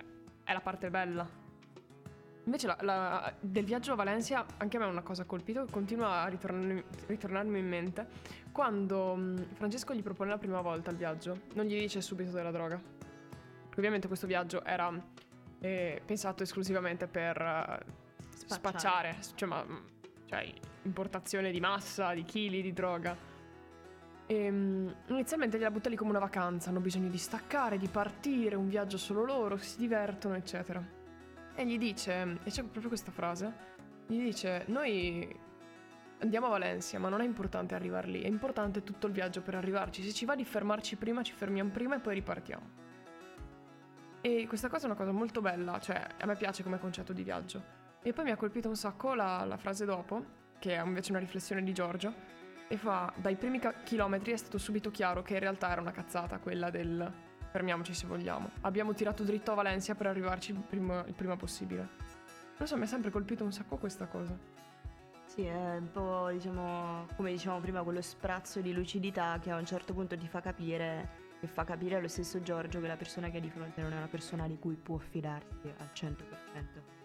è 0.45 0.53
la 0.53 0.61
parte 0.61 0.91
bella 0.91 1.41
Invece 2.45 2.67
la, 2.67 2.79
la, 2.81 3.33
del 3.39 3.65
viaggio 3.65 3.93
a 3.93 3.95
Valencia 3.95 4.45
anche 4.57 4.77
a 4.77 4.81
me 4.81 4.87
è 4.87 4.89
una 4.89 5.03
cosa 5.03 5.25
colpito 5.25 5.65
che 5.65 5.71
continua 5.71 6.23
a 6.23 6.27
ritornarmi, 6.27 6.83
ritornarmi 7.07 7.59
in 7.59 7.69
mente. 7.69 8.07
Quando 8.51 9.15
mh, 9.15 9.55
Francesco 9.55 9.95
gli 9.95 10.03
propone 10.03 10.31
la 10.31 10.39
prima 10.39 10.61
volta 10.61 10.91
il 10.91 10.97
viaggio, 10.97 11.43
non 11.55 11.67
gli 11.67 11.79
dice 11.79 12.01
subito 12.01 12.31
della 12.33 12.51
droga. 12.51 12.81
Ovviamente 13.77 14.09
questo 14.09 14.27
viaggio 14.27 14.65
era 14.65 14.93
eh, 15.61 16.03
pensato 16.05 16.43
esclusivamente 16.43 17.07
per 17.07 17.41
uh, 17.41 17.91
spacciare, 18.47 19.17
cioè, 19.35 19.49
ma, 19.49 19.65
cioè, 20.27 20.53
importazione 20.83 21.51
di 21.51 21.61
massa, 21.61 22.13
di 22.13 22.23
chili 22.25 22.63
di 22.63 22.73
droga. 22.73 23.17
E, 24.27 24.49
um, 24.49 24.95
inizialmente 25.07 25.59
gliela 25.59 25.71
butta 25.71 25.89
lì 25.89 25.97
come 25.97 26.11
una 26.11 26.19
vacanza, 26.19 26.71
hanno 26.71 26.81
bisogno 26.81 27.09
di 27.09 27.19
staccare, 27.19 27.79
di 27.79 27.89
partire, 27.89 28.55
un 28.55 28.69
viaggio 28.69 28.97
solo 28.97 29.25
loro, 29.25 29.57
si 29.57 29.79
divertono, 29.79 30.35
eccetera. 30.35 30.83
E 31.55 31.67
gli 31.67 31.79
dice, 31.79 32.39
e 32.43 32.51
c'è 32.51 32.63
proprio 32.63 32.89
questa 32.89 33.11
frase, 33.11 33.53
gli 34.07 34.23
dice, 34.23 34.65
noi 34.69 35.49
andiamo 36.21 36.47
a 36.47 36.51
Valencia, 36.51 36.99
ma 36.99 37.09
non 37.09 37.21
è 37.21 37.25
importante 37.25 37.75
arrivare 37.75 38.09
lì, 38.09 38.23
è 38.23 38.27
importante 38.29 38.83
tutto 38.83 39.07
il 39.07 39.13
viaggio 39.13 39.43
per 39.43 39.55
arrivarci. 39.55 40.03
Se 40.03 40.13
ci 40.13 40.25
va 40.25 40.35
di 40.35 40.45
fermarci 40.45 40.97
prima, 40.97 41.23
ci 41.23 41.33
fermiamo 41.33 41.71
prima 41.71 41.97
e 41.97 42.01
poi 42.01 42.15
ripartiamo. 42.15 42.89
E 44.23 44.47
questa 44.47 44.69
cosa 44.69 44.85
è 44.85 44.87
una 44.87 44.97
cosa 44.97 45.13
molto 45.13 45.41
bella, 45.41 45.79
cioè 45.81 46.07
a 46.19 46.27
me 46.27 46.37
piace 46.37 46.63
come 46.63 46.79
concetto 46.79 47.13
di 47.13 47.23
viaggio. 47.23 47.63
E 48.03 48.13
poi 48.13 48.25
mi 48.25 48.31
ha 48.31 48.37
colpito 48.37 48.69
un 48.69 48.77
sacco 48.77 49.15
la, 49.15 49.45
la 49.45 49.57
frase 49.57 49.85
dopo, 49.85 50.25
che 50.59 50.77
è 50.77 50.83
invece 50.83 51.11
una 51.11 51.21
riflessione 51.21 51.63
di 51.63 51.73
Giorgio, 51.73 52.13
e 52.69 52.77
fa, 52.77 53.13
dai 53.17 53.37
primi 53.37 53.59
ca- 53.59 53.75
chilometri 53.83 54.33
è 54.33 54.37
stato 54.37 54.59
subito 54.59 54.91
chiaro 54.91 55.23
che 55.23 55.35
in 55.35 55.41
realtà 55.41 55.71
era 55.71 55.81
una 55.81 55.91
cazzata 55.91 56.39
quella 56.39 56.71
del 56.71 57.13
fermiamoci 57.51 57.95
se 57.95 58.07
vogliamo. 58.07 58.51
Abbiamo 58.61 58.95
tirato 58.95 59.25
dritto 59.25 59.53
a 59.53 59.55
Valencia 59.55 59.95
per 59.95 60.07
arrivarci 60.07 60.53
il 60.53 60.59
prima, 60.59 61.05
il 61.07 61.15
prima 61.15 61.37
possibile. 61.37 61.89
Non 62.59 62.69
so, 62.69 62.77
mi 62.77 62.85
ha 62.85 62.87
sempre 62.87 63.11
colpito 63.11 63.43
un 63.43 63.53
sacco 63.53 63.77
questa 63.77 64.07
cosa. 64.07 64.37
Sì, 65.25 65.45
è 65.45 65.77
un 65.77 65.91
po', 65.91 66.29
diciamo, 66.31 67.07
come 67.17 67.31
dicevamo 67.31 67.61
prima, 67.61 67.83
quello 67.83 68.03
sprazzo 68.03 68.61
di 68.61 68.73
lucidità 68.73 69.39
che 69.41 69.51
a 69.51 69.57
un 69.57 69.65
certo 69.65 69.93
punto 69.93 70.17
ti 70.17 70.29
fa 70.29 70.41
capire, 70.41 71.09
e 71.41 71.47
fa 71.47 71.65
capire 71.65 71.97
allo 71.97 72.09
stesso 72.09 72.43
Giorgio 72.43 72.81
che 72.81 72.87
la 72.87 72.97
persona 72.97 73.31
che 73.31 73.39
ha 73.39 73.41
di 73.41 73.51
fronte 73.51 73.81
non 73.81 73.93
è 73.93 73.97
una 73.97 74.09
persona 74.09 74.47
di 74.47 74.59
cui 74.59 74.75
può 74.75 74.99
fidarsi 74.99 75.73
al 75.79 75.91
100%. 75.93 76.15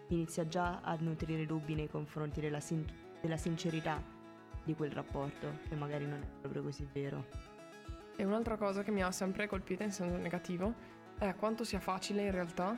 Inizia 0.09 0.47
già 0.47 0.81
a 0.81 0.95
nutrire 0.99 1.45
dubbi 1.45 1.73
nei 1.73 1.89
confronti 1.89 2.41
della, 2.41 2.59
sin- 2.59 2.85
della 3.21 3.37
sincerità 3.37 4.01
di 4.63 4.75
quel 4.75 4.91
rapporto, 4.91 5.59
che 5.67 5.75
magari 5.75 6.05
non 6.05 6.21
è 6.21 6.25
proprio 6.41 6.63
così 6.63 6.87
vero. 6.91 7.25
E 8.15 8.23
un'altra 8.23 8.57
cosa 8.57 8.83
che 8.83 8.91
mi 8.91 9.03
ha 9.03 9.11
sempre 9.11 9.47
colpita 9.47 9.83
in 9.83 9.91
senso 9.91 10.17
negativo 10.17 10.73
è 11.17 11.33
quanto 11.35 11.63
sia 11.63 11.79
facile 11.79 12.23
in 12.23 12.31
realtà 12.31 12.77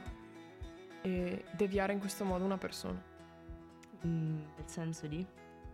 eh, 1.01 1.43
deviare 1.55 1.93
in 1.93 1.99
questo 1.99 2.23
modo 2.23 2.45
una 2.45 2.57
persona. 2.57 3.01
Mm, 4.05 4.37
nel 4.55 4.67
senso 4.67 5.07
di? 5.07 5.25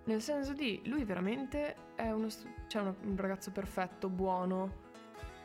Nel 0.06 0.22
senso 0.22 0.54
di 0.54 0.82
lui 0.86 1.04
veramente 1.04 1.75
è 1.96 2.10
uno, 2.12 2.28
cioè 2.68 2.82
uno, 2.82 2.96
un 3.04 3.18
ragazzo 3.18 3.52
perfetto, 3.52 4.10
buono, 4.10 4.83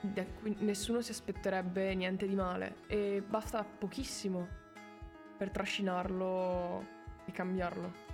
da 0.00 0.24
cui 0.24 0.56
nessuno 0.60 1.00
si 1.00 1.10
aspetterebbe 1.10 1.94
niente 1.94 2.26
di 2.26 2.34
male 2.34 2.76
e 2.86 3.22
basta 3.26 3.64
pochissimo 3.64 4.46
per 5.36 5.50
trascinarlo 5.50 6.84
e 7.24 7.32
cambiarlo. 7.32 8.06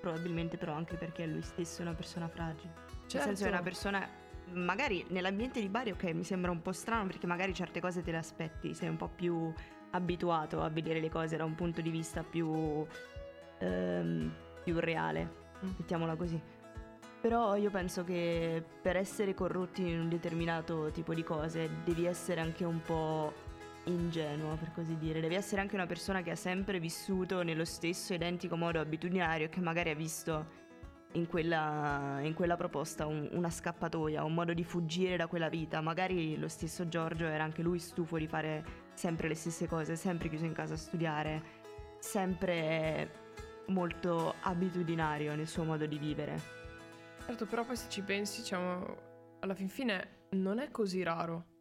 Probabilmente 0.00 0.56
però 0.56 0.74
anche 0.74 0.96
perché 0.96 1.26
lui 1.26 1.42
stesso 1.42 1.80
è 1.80 1.84
una 1.84 1.94
persona 1.94 2.28
fragile. 2.28 2.72
Certo. 3.06 3.16
Nel 3.16 3.24
senso 3.26 3.44
è 3.44 3.48
una 3.48 3.62
certo. 3.62 3.62
persona 3.62 4.08
magari 4.52 5.04
nell'ambiente 5.08 5.60
di 5.60 5.68
Bari, 5.68 5.90
ok, 5.90 6.04
mi 6.12 6.24
sembra 6.24 6.50
un 6.50 6.60
po' 6.60 6.72
strano 6.72 7.06
perché 7.06 7.26
magari 7.26 7.54
certe 7.54 7.80
cose 7.80 8.02
te 8.02 8.10
le 8.10 8.18
aspetti, 8.18 8.74
sei 8.74 8.88
un 8.88 8.96
po' 8.96 9.08
più 9.08 9.52
abituato 9.90 10.62
a 10.62 10.68
vedere 10.68 11.00
le 11.00 11.08
cose 11.08 11.36
da 11.36 11.44
un 11.44 11.54
punto 11.54 11.80
di 11.80 11.90
vista 11.90 12.22
più, 12.22 12.84
ehm, 13.58 14.32
più 14.62 14.78
reale, 14.78 15.30
mm. 15.64 15.70
mettiamola 15.78 16.16
così. 16.16 16.40
Però 17.24 17.56
io 17.56 17.70
penso 17.70 18.04
che 18.04 18.62
per 18.82 18.98
essere 18.98 19.32
corrotti 19.32 19.80
in 19.80 19.98
un 19.98 20.08
determinato 20.10 20.90
tipo 20.90 21.14
di 21.14 21.22
cose 21.22 21.70
devi 21.82 22.04
essere 22.04 22.42
anche 22.42 22.66
un 22.66 22.82
po' 22.82 23.32
ingenuo, 23.84 24.56
per 24.56 24.72
così 24.74 24.98
dire. 24.98 25.22
Devi 25.22 25.34
essere 25.34 25.62
anche 25.62 25.74
una 25.74 25.86
persona 25.86 26.20
che 26.20 26.32
ha 26.32 26.36
sempre 26.36 26.78
vissuto 26.78 27.42
nello 27.42 27.64
stesso 27.64 28.12
identico 28.12 28.56
modo 28.56 28.78
abitudinario 28.78 29.46
e 29.46 29.48
che 29.48 29.60
magari 29.60 29.88
ha 29.88 29.94
visto 29.94 30.46
in 31.12 31.26
quella, 31.26 32.18
in 32.20 32.34
quella 32.34 32.58
proposta 32.58 33.06
un, 33.06 33.26
una 33.32 33.48
scappatoia, 33.48 34.22
un 34.22 34.34
modo 34.34 34.52
di 34.52 34.62
fuggire 34.62 35.16
da 35.16 35.26
quella 35.26 35.48
vita. 35.48 35.80
Magari 35.80 36.36
lo 36.36 36.48
stesso 36.48 36.88
Giorgio 36.88 37.24
era 37.24 37.42
anche 37.42 37.62
lui 37.62 37.78
stufo 37.78 38.18
di 38.18 38.26
fare 38.26 38.62
sempre 38.92 39.28
le 39.28 39.34
stesse 39.34 39.66
cose, 39.66 39.96
sempre 39.96 40.28
chiuso 40.28 40.44
in 40.44 40.52
casa 40.52 40.74
a 40.74 40.76
studiare, 40.76 41.42
sempre 42.00 43.22
molto 43.68 44.34
abitudinario 44.42 45.34
nel 45.34 45.48
suo 45.48 45.64
modo 45.64 45.86
di 45.86 45.96
vivere. 45.96 46.63
Certo, 47.26 47.46
però 47.46 47.64
poi 47.64 47.76
se 47.76 47.88
ci 47.88 48.02
pensi, 48.02 48.40
diciamo, 48.40 49.38
alla 49.40 49.54
fin 49.54 49.68
fine 49.68 50.26
non 50.30 50.58
è 50.58 50.70
così 50.70 51.02
raro. 51.02 51.52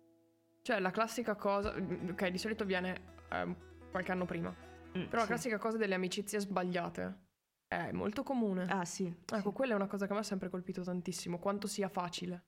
Cioè, 0.62 0.80
la 0.80 0.92
classica 0.92 1.36
cosa, 1.36 1.74
mm, 1.80 2.10
ok, 2.10 2.28
di 2.28 2.38
solito 2.38 2.66
viene 2.66 3.02
eh, 3.32 3.56
qualche 3.90 4.12
anno 4.12 4.26
prima, 4.26 4.50
mm, 4.50 4.92
però 5.06 5.08
sì. 5.08 5.16
la 5.18 5.26
classica 5.26 5.58
cosa 5.58 5.78
delle 5.78 5.96
amicizie 5.96 6.40
sbagliate 6.40 7.22
è 7.68 7.92
molto 7.92 8.24
comune. 8.24 8.66
Ah, 8.70 8.84
sì. 8.84 9.06
Ecco, 9.06 9.50
sì. 9.50 9.56
quella 9.56 9.74
è 9.74 9.76
una 9.76 9.88
cosa 9.88 10.06
che 10.06 10.14
mi 10.14 10.20
ha 10.20 10.24
sempre 10.24 10.50
colpito 10.50 10.84
tantissimo, 10.84 11.40
quanto 11.40 11.68
sia 11.68 11.88
facile. 11.88 12.44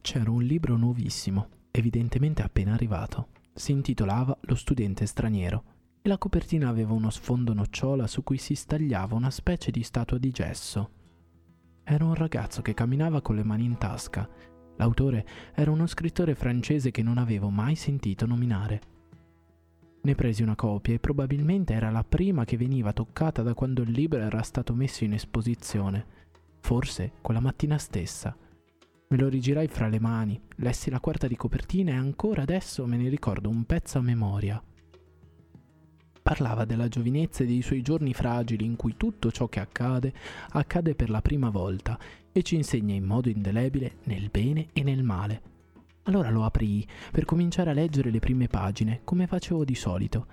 C'era 0.00 0.30
un 0.30 0.42
libro 0.42 0.76
nuovissimo, 0.76 1.48
evidentemente 1.70 2.42
appena 2.42 2.74
arrivato. 2.74 3.35
Si 3.56 3.72
intitolava 3.72 4.38
Lo 4.42 4.54
studente 4.54 5.06
straniero 5.06 5.64
e 6.02 6.08
la 6.08 6.18
copertina 6.18 6.68
aveva 6.68 6.92
uno 6.92 7.10
sfondo 7.10 7.52
nocciola 7.52 8.06
su 8.06 8.22
cui 8.22 8.38
si 8.38 8.54
stagliava 8.54 9.16
una 9.16 9.30
specie 9.30 9.72
di 9.72 9.82
statua 9.82 10.18
di 10.18 10.30
gesso. 10.30 10.90
Era 11.82 12.04
un 12.04 12.14
ragazzo 12.14 12.62
che 12.62 12.74
camminava 12.74 13.20
con 13.20 13.34
le 13.34 13.42
mani 13.42 13.64
in 13.64 13.78
tasca 13.78 14.28
L'autore 14.76 15.26
era 15.54 15.70
uno 15.70 15.86
scrittore 15.86 16.34
francese 16.34 16.90
che 16.90 17.02
non 17.02 17.18
avevo 17.18 17.48
mai 17.48 17.74
sentito 17.74 18.26
nominare. 18.26 18.94
Ne 20.02 20.14
presi 20.14 20.42
una 20.42 20.54
copia 20.54 20.94
e 20.94 21.00
probabilmente 21.00 21.72
era 21.72 21.90
la 21.90 22.04
prima 22.04 22.44
che 22.44 22.56
veniva 22.56 22.92
toccata 22.92 23.42
da 23.42 23.54
quando 23.54 23.82
il 23.82 23.90
libro 23.90 24.20
era 24.20 24.42
stato 24.42 24.74
messo 24.74 25.04
in 25.04 25.14
esposizione, 25.14 26.06
forse 26.60 27.12
quella 27.22 27.40
mattina 27.40 27.78
stessa. 27.78 28.36
Me 29.08 29.18
lo 29.18 29.28
rigirai 29.28 29.68
fra 29.68 29.86
le 29.86 30.00
mani, 30.00 30.40
lessi 30.56 30.90
la 30.90 30.98
quarta 30.98 31.28
di 31.28 31.36
copertina 31.36 31.92
e 31.92 31.94
ancora 31.94 32.42
adesso 32.42 32.84
me 32.86 32.96
ne 32.96 33.08
ricordo 33.08 33.48
un 33.48 33.62
pezzo 33.62 33.98
a 33.98 34.02
memoria. 34.02 34.60
Parlava 36.20 36.64
della 36.64 36.88
giovinezza 36.88 37.44
e 37.44 37.46
dei 37.46 37.62
suoi 37.62 37.82
giorni 37.82 38.12
fragili 38.12 38.64
in 38.64 38.74
cui 38.74 38.96
tutto 38.96 39.30
ciò 39.30 39.46
che 39.46 39.60
accade 39.60 40.12
accade 40.48 40.96
per 40.96 41.08
la 41.08 41.22
prima 41.22 41.50
volta 41.50 41.96
e 42.32 42.42
ci 42.42 42.56
insegna 42.56 42.94
in 42.94 43.04
modo 43.04 43.28
indelebile 43.28 43.98
nel 44.06 44.28
bene 44.28 44.70
e 44.72 44.82
nel 44.82 45.04
male. 45.04 45.42
Allora 46.02 46.30
lo 46.30 46.44
aprii 46.44 46.84
per 47.12 47.24
cominciare 47.24 47.70
a 47.70 47.74
leggere 47.74 48.10
le 48.10 48.18
prime 48.18 48.48
pagine, 48.48 49.02
come 49.04 49.28
facevo 49.28 49.64
di 49.64 49.76
solito. 49.76 50.26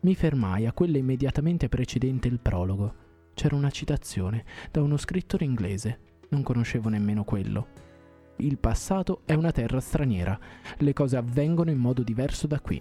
Mi 0.00 0.14
fermai 0.14 0.64
a 0.64 0.72
quella 0.72 0.96
immediatamente 0.96 1.68
precedente 1.68 2.28
il 2.28 2.40
prologo. 2.40 2.94
C'era 3.34 3.56
una 3.56 3.70
citazione 3.70 4.42
da 4.70 4.80
uno 4.80 4.96
scrittore 4.96 5.44
inglese. 5.44 5.98
Non 6.30 6.42
conoscevo 6.42 6.88
nemmeno 6.88 7.22
quello. 7.22 7.75
Il 8.38 8.58
passato 8.58 9.22
è 9.24 9.32
una 9.32 9.50
terra 9.50 9.80
straniera. 9.80 10.38
Le 10.78 10.92
cose 10.92 11.16
avvengono 11.16 11.70
in 11.70 11.78
modo 11.78 12.02
diverso 12.02 12.46
da 12.46 12.60
qui. 12.60 12.80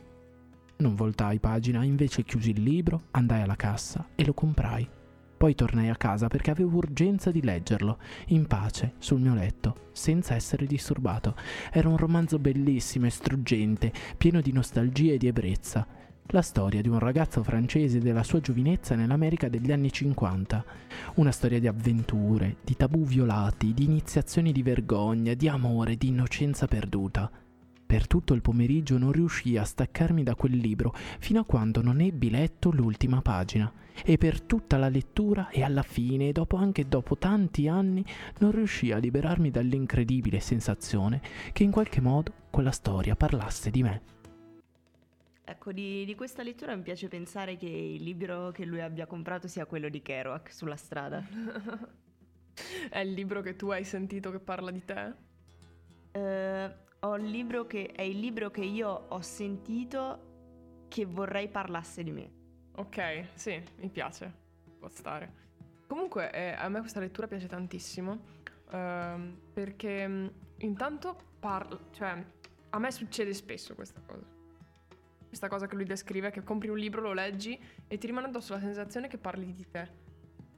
Non 0.77 0.95
voltai 0.95 1.39
pagina, 1.39 1.83
invece 1.85 2.24
chiusi 2.24 2.50
il 2.50 2.62
libro, 2.62 3.03
andai 3.12 3.41
alla 3.41 3.55
cassa 3.55 4.09
e 4.15 4.25
lo 4.25 4.33
comprai. 4.33 4.89
Poi 5.38 5.55
tornai 5.55 5.89
a 5.89 5.95
casa 5.95 6.27
perché 6.27 6.51
avevo 6.51 6.77
urgenza 6.77 7.31
di 7.31 7.41
leggerlo, 7.41 8.00
in 8.27 8.47
pace, 8.47 8.95
sul 8.97 9.21
mio 9.21 9.33
letto, 9.33 9.89
senza 9.93 10.35
essere 10.35 10.65
disturbato. 10.65 11.35
Era 11.71 11.88
un 11.88 11.97
romanzo 11.97 12.38
bellissimo 12.38 13.05
e 13.05 13.09
struggente, 13.09 13.93
pieno 14.17 14.41
di 14.41 14.51
nostalgia 14.51 15.13
e 15.13 15.17
di 15.17 15.27
ebbrezza. 15.27 15.88
La 16.29 16.41
storia 16.41 16.82
di 16.82 16.89
un 16.89 16.98
ragazzo 16.98 17.44
francese 17.44 18.00
della 18.00 18.24
sua 18.24 18.39
giovinezza 18.39 18.96
nell'America 18.96 19.48
degli 19.48 19.72
anni 19.72 19.91
50. 19.91 20.65
Una 21.15 21.32
storia 21.32 21.60
di 21.60 21.67
avventure, 21.67 22.58
di 22.63 22.76
tabù 22.76 23.04
violati, 23.04 23.76
di 23.76 23.84
iniziazioni 23.84 24.52
di 24.52 24.63
vergogna, 24.63 25.36
di 25.36 25.47
amore, 25.47 25.95
di 25.95 26.08
innocenza 26.08 26.65
perduta. 26.65 27.30
Per 27.86 28.08
tutto 28.08 28.34
il 28.34 28.41
pomeriggio 28.41 28.97
non 28.97 29.12
riuscii 29.12 29.56
a 29.58 29.63
staccarmi 29.63 30.23
da 30.23 30.34
quel 30.34 30.58
libro 30.58 30.95
fino 31.19 31.41
a 31.41 31.45
quando 31.45 31.84
non 31.84 32.02
ebbi 32.02 32.32
letto 32.32 32.71
l'ultima 32.71 33.21
pagina 33.21 33.71
e 34.04 34.17
per 34.17 34.41
tutta 34.41 34.78
la 34.78 34.89
lettura 34.89 35.49
e 35.49 35.62
alla 35.62 35.84
fine, 35.84 36.32
dopo 36.32 36.58
anche 36.58 36.88
dopo 36.88 37.17
tanti 37.17 37.67
anni, 37.67 38.04
non 38.39 38.52
riuscii 38.52 38.91
a 38.91 38.97
liberarmi 38.97 39.52
dall'incredibile 39.52 40.39
sensazione 40.39 41.21
che 41.54 41.62
in 41.62 41.69
qualche 41.69 42.02
modo 42.02 42.34
quella 42.49 42.71
storia 42.71 43.15
parlasse 43.15 43.69
di 43.69 43.84
me. 43.84 44.14
Ecco, 45.47 45.71
di, 45.71 46.05
di, 46.05 46.15
questa 46.15 46.41
lettura 46.41 46.75
mi 46.75 46.81
piace 46.81 47.08
pensare 47.08 47.55
che 47.55 47.67
il 47.67 48.01
libro 48.01 48.49
che 48.49 48.65
lui 48.65 48.81
abbia 48.81 49.05
comprato 49.05 49.47
sia 49.47 49.67
quello 49.67 49.89
di 49.89 50.01
Kerouac 50.01 50.51
sulla 50.51 50.75
strada. 50.75 51.23
È 52.89 52.97
il 52.97 53.12
libro 53.12 53.41
che 53.41 53.55
tu 53.55 53.69
hai 53.69 53.84
sentito 53.84 54.31
che 54.31 54.39
parla 54.39 54.71
di 54.71 54.84
te? 54.84 55.13
Uh, 56.13 57.08
ho 57.08 57.15
il 57.17 57.29
libro 57.29 57.67
che 57.67 57.88
è 57.88 58.01
il 58.01 58.19
libro 58.19 58.49
che 58.49 58.63
io 58.63 58.89
ho 58.89 59.21
sentito 59.21 60.86
che 60.88 61.05
vorrei 61.05 61.47
parlasse 61.49 62.03
di 62.03 62.12
me. 62.12 62.31
Ok, 62.77 63.27
sì, 63.36 63.62
mi 63.77 63.89
piace. 63.89 64.34
Può 64.79 64.88
stare. 64.88 65.43
Comunque 65.88 66.31
eh, 66.31 66.55
a 66.58 66.67
me 66.69 66.79
questa 66.79 66.99
lettura 66.99 67.27
piace 67.27 67.47
tantissimo 67.47 68.19
ehm, 68.71 69.38
perché 69.53 70.08
mm, 70.08 70.27
intanto 70.60 71.17
parla, 71.39 71.77
cioè 71.91 72.25
a 72.69 72.79
me 72.79 72.91
succede 72.91 73.34
spesso 73.34 73.75
questa 73.75 74.01
cosa. 74.01 74.35
Questa 75.36 75.54
cosa 75.54 75.67
che 75.67 75.76
lui 75.76 75.84
descrive, 75.84 76.32
che 76.32 76.43
compri 76.43 76.69
un 76.69 76.78
libro, 76.78 77.02
lo 77.02 77.12
leggi 77.12 77.60
e 77.88 77.98
ti 77.98 78.08
rimane 78.08 78.28
addosso 78.28 78.54
la 78.54 78.62
sensazione 78.62 79.10
che 79.10 79.17
parli 79.17 79.54
di 79.54 79.67
te. 79.69 79.89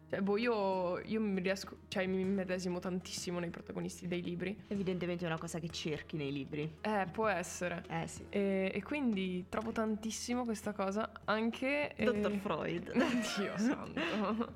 Cioè, 0.08 0.22
boh, 0.22 0.38
io, 0.38 1.00
io 1.00 1.20
mi 1.20 1.42
riesco, 1.42 1.80
cioè, 1.88 2.06
mi 2.06 2.24
medesimo 2.24 2.78
tantissimo 2.78 3.40
nei 3.40 3.50
protagonisti 3.50 4.08
dei 4.08 4.22
libri. 4.22 4.56
Evidentemente 4.68 5.24
è 5.24 5.28
una 5.28 5.40
cosa 5.40 5.58
che 5.58 5.70
cerchi 5.70 6.16
nei 6.16 6.32
libri. 6.32 6.76
Eh, 6.82 7.08
può 7.12 7.26
essere. 7.26 7.86
Eh, 7.90 8.06
sì. 8.06 8.24
E, 8.30 8.72
e 8.72 8.84
quindi 8.84 9.48
trovo 9.50 9.72
tantissimo 9.72 10.46
questa 10.46 10.74
cosa 10.74 11.12
anche... 11.26 11.96
Dottor 11.98 12.32
eh, 12.34 12.38
Freud. 12.38 12.92
Dio 13.36 13.58
santo. 13.58 14.54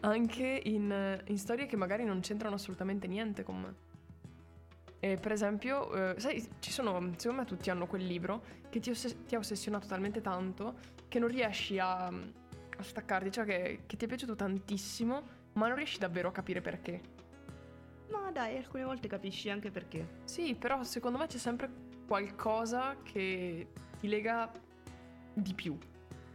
anche 0.00 0.62
in, 0.64 1.22
in, 1.26 1.36
storie 1.36 1.66
che 1.66 1.76
magari 1.76 2.04
non 2.04 2.20
c'entrano 2.20 2.54
assolutamente 2.54 3.06
niente 3.06 3.42
con 3.42 3.60
me. 3.60 3.74
E 5.04 5.18
per 5.18 5.32
esempio, 5.32 5.92
eh, 5.92 6.18
sai, 6.18 6.48
ci 6.60 6.72
sono, 6.72 7.12
secondo 7.16 7.42
me 7.42 7.46
tutti 7.46 7.68
hanno 7.68 7.86
quel 7.86 8.06
libro 8.06 8.42
che 8.70 8.80
ti, 8.80 8.88
oss- 8.88 9.24
ti 9.26 9.34
ha 9.34 9.38
ossessionato 9.38 9.86
talmente 9.86 10.22
tanto 10.22 10.76
che 11.08 11.18
non 11.18 11.28
riesci 11.28 11.78
a 11.78 12.10
a 12.76 12.82
staccarti, 12.82 13.30
cioè 13.30 13.44
che, 13.44 13.80
che 13.86 13.96
ti 13.96 14.04
è 14.04 14.08
piaciuto 14.08 14.34
tantissimo, 14.34 15.22
ma 15.52 15.66
non 15.68 15.76
riesci 15.76 15.98
davvero 15.98 16.28
a 16.28 16.32
capire 16.32 16.60
perché. 16.60 17.00
Ma 18.10 18.30
dai, 18.32 18.56
alcune 18.56 18.84
volte 18.84 19.06
capisci 19.06 19.50
anche 19.50 19.70
perché. 19.70 20.20
Sì, 20.24 20.54
però 20.54 20.82
secondo 20.82 21.18
me 21.18 21.26
c'è 21.26 21.38
sempre 21.38 21.70
qualcosa 22.06 22.96
che 23.02 23.68
ti 24.00 24.08
lega 24.08 24.50
di 25.34 25.54
più. 25.54 25.76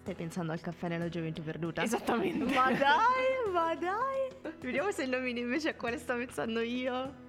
Stai 0.02 0.16
pensando 0.16 0.52
al 0.52 0.62
caffè 0.62 0.88
nella 0.88 1.10
gioventù 1.10 1.42
perduta? 1.42 1.84
Esattamente. 1.84 2.54
Ma 2.54 2.72
dai, 2.72 3.52
ma 3.52 3.76
dai. 3.76 4.54
Vediamo 4.62 4.92
se 4.92 5.06
nomini 5.06 5.42
invece 5.42 5.70
a 5.70 5.76
quale 5.76 5.98
sto 5.98 6.16
pensando 6.16 6.62
io. 6.62 7.28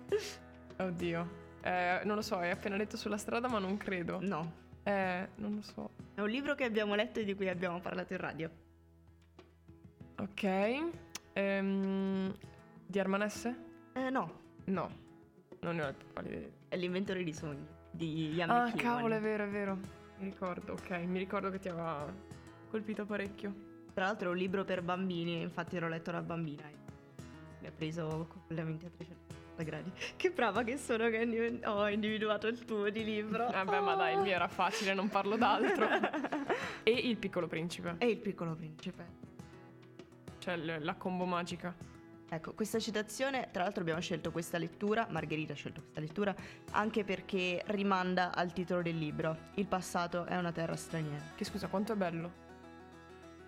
Oddio. 0.85 1.39
Eh, 1.63 2.01
non 2.05 2.17
lo 2.17 2.23
so, 2.23 2.37
hai 2.37 2.51
appena 2.51 2.77
letto 2.77 2.97
sulla 2.97 3.19
strada, 3.19 3.49
ma 3.49 3.59
non 3.59 3.77
credo. 3.77 4.19
No. 4.21 4.53
Eh, 4.83 5.29
non 5.37 5.57
lo 5.57 5.63
so. 5.63 5.91
È 6.15 6.21
un 6.21 6.29
libro 6.29 6.55
che 6.55 6.65
abbiamo 6.65 6.95
letto 6.95 7.21
e 7.21 7.25
di 7.25 7.35
cui 7.35 7.49
abbiamo 7.49 7.81
parlato 7.81 8.13
in 8.15 8.19
radio. 8.19 8.51
Ok. 10.17 10.45
Ehm, 11.33 12.35
di 12.87 12.99
Armanesse? 12.99 13.57
Eh, 13.93 14.11
no. 14.11 14.41
No. 14.65 15.09
Non 15.61 15.77
ne 15.77 15.83
ho 15.83 15.93
più 15.93 16.07
pallida 16.13 16.47
È 16.69 16.77
l'inventore 16.77 17.23
di 17.23 17.35
sogni 17.35 17.67
di 17.91 18.33
Ian 18.35 18.51
Ah, 18.51 18.73
cavolo, 18.73 19.15
è 19.15 19.21
vero, 19.21 19.45
è 19.45 19.49
vero. 19.49 19.79
Mi 20.19 20.27
ricordo, 20.27 20.73
ok. 20.73 20.91
Mi 21.07 21.19
ricordo 21.19 21.51
che 21.51 21.59
ti 21.59 21.69
aveva 21.69 22.13
colpito 22.71 23.05
parecchio. 23.05 23.69
Tra 23.93 24.05
l'altro 24.05 24.29
è 24.29 24.33
un 24.33 24.39
libro 24.39 24.65
per 24.65 24.83
bambini, 24.83 25.41
infatti 25.43 25.79
l'ho 25.79 25.89
letto 25.89 26.11
da 26.11 26.23
bambina. 26.23 26.69
E 26.69 26.75
mi 27.61 27.67
ha 27.67 27.73
preso 27.73 28.27
completamente 28.29 28.87
a 28.87 28.91
360 29.63 29.63
gradi. 29.63 29.93
Che 30.17 30.31
brava 30.31 30.63
che 30.63 30.77
sono 30.77 31.09
che 31.09 31.61
ho 31.65 31.89
individuato 31.89 32.47
il 32.47 32.65
tuo 32.65 32.91
di 32.91 33.05
libro. 33.05 33.47
Vabbè, 33.51 33.79
oh. 33.79 33.83
ma 33.83 33.95
dai, 33.95 34.15
il 34.15 34.21
mio 34.21 34.33
era 34.33 34.49
facile, 34.49 34.95
non 34.95 35.09
parlo 35.09 35.37
d'altro. 35.37 35.89
e 36.83 36.91
Il 36.91 37.17
piccolo 37.17 37.47
principe. 37.47 37.97
E 37.99 38.09
Il 38.09 38.19
piccolo 38.19 38.55
principe 38.55 39.29
cioè 40.41 40.57
la 40.57 40.95
combo 40.95 41.25
magica. 41.25 41.73
Ecco, 42.33 42.53
questa 42.55 42.79
citazione, 42.79 43.49
tra 43.51 43.65
l'altro 43.65 43.83
abbiamo 43.83 44.01
scelto 44.01 44.31
questa 44.31 44.57
lettura, 44.57 45.07
Margherita 45.11 45.53
ha 45.53 45.57
scelto 45.57 45.81
questa 45.81 46.01
lettura, 46.01 46.35
anche 46.73 47.05
perché 47.05 47.63
rimanda 47.67 48.35
al 48.35 48.53
titolo 48.53 48.83
del 48.83 48.97
libro, 48.97 49.37
Il 49.55 49.67
passato 49.67 50.25
è 50.25 50.37
una 50.37 50.53
terra 50.53 50.77
straniera. 50.77 51.33
Che 51.35 51.45
scusa, 51.45 51.67
quanto 51.67 51.93
è 51.93 51.97
bello? 51.97 52.49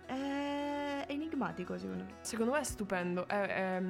È 0.04 1.04
enigmatico 1.08 1.78
secondo 1.78 2.04
me. 2.04 2.14
Secondo 2.20 2.52
me 2.52 2.60
è 2.60 2.64
stupendo, 2.64 3.28
è, 3.28 3.40
è, 3.40 3.82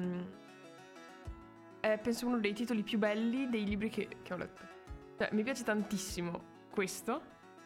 è 1.91 1.97
penso 1.97 2.27
uno 2.27 2.39
dei 2.39 2.53
titoli 2.53 2.81
più 2.81 2.97
belli 2.97 3.49
dei 3.49 3.65
libri 3.65 3.89
che, 3.89 4.07
che 4.21 4.33
ho 4.33 4.37
letto. 4.37 4.61
Cioè, 5.17 5.29
mi 5.33 5.43
piace 5.43 5.63
tantissimo 5.63 6.51
questo 6.69 7.21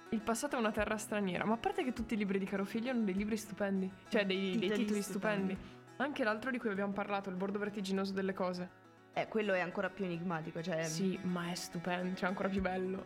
Il 0.09 0.21
passato 0.21 0.55
è 0.55 0.59
una 0.59 0.71
terra 0.71 0.97
straniera, 0.97 1.45
ma 1.45 1.53
a 1.53 1.57
parte 1.57 1.83
che 1.83 1.93
tutti 1.93 2.15
i 2.15 2.17
libri 2.17 2.39
di 2.39 2.45
Caro 2.45 2.65
Figlio 2.65 2.91
hanno 2.91 3.03
dei 3.03 3.13
libri 3.13 3.37
stupendi, 3.37 3.91
cioè 4.09 4.25
dei, 4.25 4.57
dei 4.57 4.71
titoli 4.71 5.01
stupendi. 5.01 5.53
stupendi. 5.53 5.57
Anche 5.97 6.23
l'altro 6.23 6.49
di 6.49 6.57
cui 6.57 6.69
abbiamo 6.69 6.93
parlato, 6.93 7.29
il 7.29 7.35
bordo 7.35 7.59
vertiginoso 7.59 8.13
delle 8.13 8.33
cose. 8.33 8.85
Eh, 9.13 9.27
quello 9.27 9.53
è 9.53 9.59
ancora 9.59 9.89
più 9.89 10.05
enigmatico, 10.05 10.61
cioè... 10.61 10.83
Sì, 10.83 11.19
ma 11.23 11.51
è 11.51 11.55
stupendo, 11.55 12.15
cioè 12.15 12.29
ancora 12.29 12.49
più 12.49 12.61
bello. 12.61 13.05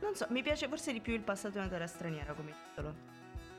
Non 0.00 0.14
so, 0.14 0.26
mi 0.30 0.42
piace 0.42 0.68
forse 0.68 0.92
di 0.92 1.00
più 1.00 1.14
il 1.14 1.22
passato 1.22 1.56
è 1.56 1.60
una 1.60 1.70
terra 1.70 1.86
straniera 1.86 2.34
come 2.34 2.52
titolo. 2.68 2.94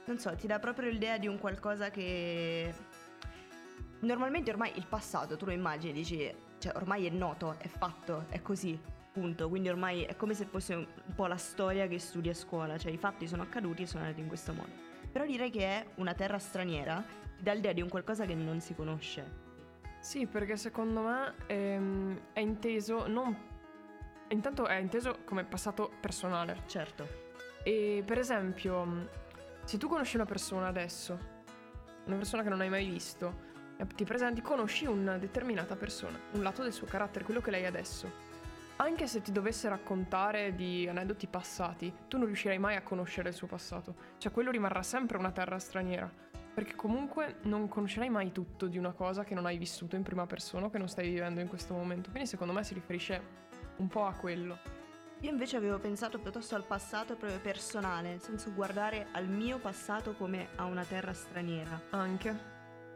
Non 0.05 0.19
so, 0.19 0.36
ti 0.36 0.47
dà 0.47 0.59
proprio 0.59 0.89
l'idea 0.89 1.17
di 1.17 1.27
un 1.27 1.39
qualcosa 1.39 1.89
che... 1.89 2.73
Normalmente 4.04 4.52
ormai 4.52 4.74
il 4.76 4.86
passato, 4.86 5.38
tu 5.38 5.46
lo 5.46 5.52
immagini, 5.52 5.94
dici, 5.94 6.30
cioè 6.58 6.76
ormai 6.76 7.06
è 7.06 7.10
noto, 7.10 7.56
è 7.58 7.70
fatto, 7.70 8.26
è 8.28 8.42
così, 8.42 8.78
punto. 9.13 9.48
Quindi 9.48 9.70
ormai 9.70 10.04
è 10.04 10.18
come 10.18 10.34
se 10.34 10.44
fosse 10.44 10.76
un 10.76 10.88
po' 11.16 11.26
la 11.28 11.38
storia 11.38 11.88
che 11.88 12.00
studi 12.00 12.28
a 12.28 12.34
scuola, 12.34 12.78
cioè 12.78 12.92
i 12.92 12.98
fatti 12.98 13.28
sono 13.28 13.44
accaduti 13.44 13.84
e 13.84 13.86
sono 13.86 14.04
andati 14.04 14.20
in 14.20 14.28
questo 14.28 14.52
modo. 14.52 14.70
Però 15.10 15.26
direi 15.26 15.50
che 15.50 15.66
è 15.66 15.86
una 15.96 16.13
terra 16.13 16.38
straniera, 16.38 17.02
ti 17.38 17.44
dà 17.44 17.54
l'idea 17.54 17.72
di 17.72 17.82
un 17.82 17.88
qualcosa 17.88 18.26
che 18.26 18.36
non 18.36 18.60
si 18.60 18.76
conosce. 18.76 19.42
Sì, 20.02 20.26
perché 20.28 20.58
secondo 20.58 21.02
me 21.02 21.34
ehm, 21.48 22.20
è 22.34 22.42
inteso 22.42 23.08
non... 23.08 23.52
Intanto 24.30 24.66
è 24.66 24.76
inteso 24.76 25.20
come 25.24 25.46
passato 25.46 25.89
personale. 26.02 26.63
Certo. 26.66 27.08
E 27.63 28.04
per 28.06 28.18
esempio, 28.18 29.08
se 29.63 29.78
tu 29.78 29.88
conosci 29.88 30.18
una 30.18 30.26
persona 30.26 30.68
adesso, 30.68 31.18
una 32.06 32.18
persona 32.18 32.44
che 32.44 32.50
non 32.50 32.60
hai 32.60 32.70
mai 32.70 32.86
visto, 32.86 33.52
ti 33.95 34.03
presenti, 34.05 34.41
conosci 34.41 34.86
una 34.86 35.17
determinata 35.17 35.75
persona, 35.75 36.19
un 36.33 36.43
lato 36.43 36.63
del 36.63 36.73
suo 36.73 36.88
carattere, 36.88 37.25
quello 37.25 37.41
che 37.41 37.51
lei 37.51 37.63
è 37.63 37.67
adesso. 37.67 38.31
Anche 38.77 39.07
se 39.07 39.21
ti 39.21 39.31
dovesse 39.31 39.69
raccontare 39.69 40.55
di 40.55 40.88
aneddoti 40.88 41.27
passati, 41.27 41.93
tu 42.07 42.17
non 42.17 42.25
riuscirai 42.25 42.57
mai 42.57 42.75
a 42.75 42.81
conoscere 42.81 43.29
il 43.29 43.36
suo 43.36 43.47
passato. 43.47 43.95
Cioè, 44.17 44.31
quello 44.31 44.51
rimarrà 44.51 44.81
sempre 44.81 45.17
una 45.17 45.31
terra 45.31 45.59
straniera. 45.59 46.12
Perché 46.53 46.75
comunque 46.75 47.38
non 47.43 47.67
conoscerai 47.67 48.09
mai 48.09 48.31
tutto 48.31 48.67
di 48.67 48.77
una 48.77 48.91
cosa 48.91 49.23
che 49.23 49.36
non 49.36 49.45
hai 49.45 49.57
vissuto 49.57 49.95
in 49.95 50.03
prima 50.03 50.25
persona 50.25 50.65
o 50.65 50.69
che 50.69 50.77
non 50.77 50.88
stai 50.88 51.09
vivendo 51.09 51.39
in 51.39 51.47
questo 51.47 51.73
momento. 51.73 52.09
Quindi 52.09 52.27
secondo 52.27 52.53
me 52.53 52.63
si 52.63 52.73
riferisce 52.73 53.21
un 53.77 53.88
po' 53.88 54.05
a 54.05 54.13
quello. 54.13 54.57
Io 55.21 55.29
invece 55.29 55.55
avevo 55.55 55.79
pensato 55.79 56.19
piuttosto 56.19 56.55
al 56.55 56.65
passato 56.65 57.15
proprio 57.15 57.39
personale, 57.39 58.09
nel 58.09 58.21
senso 58.21 58.51
guardare 58.53 59.07
al 59.13 59.27
mio 59.27 59.57
passato 59.57 60.13
come 60.13 60.49
a 60.55 60.65
una 60.65 60.83
terra 60.83 61.13
straniera. 61.13 61.81
Anche. 61.91 62.53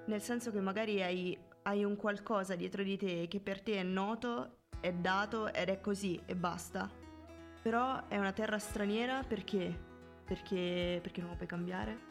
Nel 0.07 0.21
senso 0.21 0.51
che 0.51 0.59
magari 0.59 1.01
hai, 1.01 1.37
hai 1.63 1.83
un 1.83 1.95
qualcosa 1.95 2.55
dietro 2.55 2.83
di 2.83 2.97
te 2.97 3.27
che 3.29 3.39
per 3.39 3.61
te 3.61 3.75
è 3.75 3.83
noto, 3.83 4.57
è 4.81 4.91
dato 4.91 5.53
ed 5.53 5.69
è 5.69 5.79
così 5.79 6.19
e 6.25 6.35
basta. 6.35 6.89
Però 7.61 8.07
è 8.07 8.17
una 8.17 8.33
terra 8.33 8.59
straniera 8.59 9.23
perché? 9.23 9.85
Perché, 10.25 10.99
perché 11.01 11.21
non 11.21 11.31
lo 11.31 11.35
puoi 11.35 11.47
cambiare? 11.47 12.07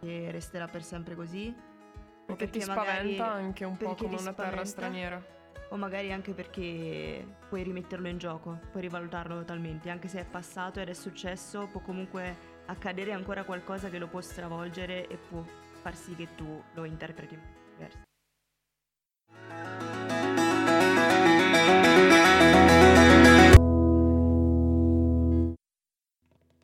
che 0.00 0.30
resterà 0.30 0.66
per 0.66 0.82
sempre 0.82 1.14
così. 1.14 1.48
O 1.48 2.34
perché, 2.34 2.46
perché 2.46 2.58
ti 2.58 2.60
spaventa 2.60 3.32
anche 3.32 3.64
un 3.64 3.76
po' 3.76 3.94
come 3.94 4.16
una 4.16 4.32
terra 4.32 4.64
straniera. 4.64 5.34
O 5.70 5.76
magari 5.76 6.12
anche 6.12 6.32
perché 6.32 7.26
puoi 7.48 7.64
rimetterlo 7.64 8.06
in 8.06 8.18
gioco, 8.18 8.60
puoi 8.70 8.82
rivalutarlo 8.82 9.36
totalmente. 9.38 9.90
Anche 9.90 10.08
se 10.08 10.20
è 10.20 10.24
passato 10.24 10.80
ed 10.80 10.88
è 10.88 10.94
successo, 10.94 11.66
può 11.66 11.80
comunque 11.80 12.54
accadere 12.66 13.12
ancora 13.12 13.44
qualcosa 13.44 13.88
che 13.88 13.98
lo 13.98 14.06
può 14.06 14.20
stravolgere 14.20 15.08
e 15.08 15.16
può 15.16 15.44
far 15.86 15.94
sì 15.94 16.16
che 16.16 16.34
tu 16.34 16.60
lo 16.72 16.84
interpreti 16.84 17.34
in 17.34 17.40
modo 17.40 17.54
diverso. 17.76 18.02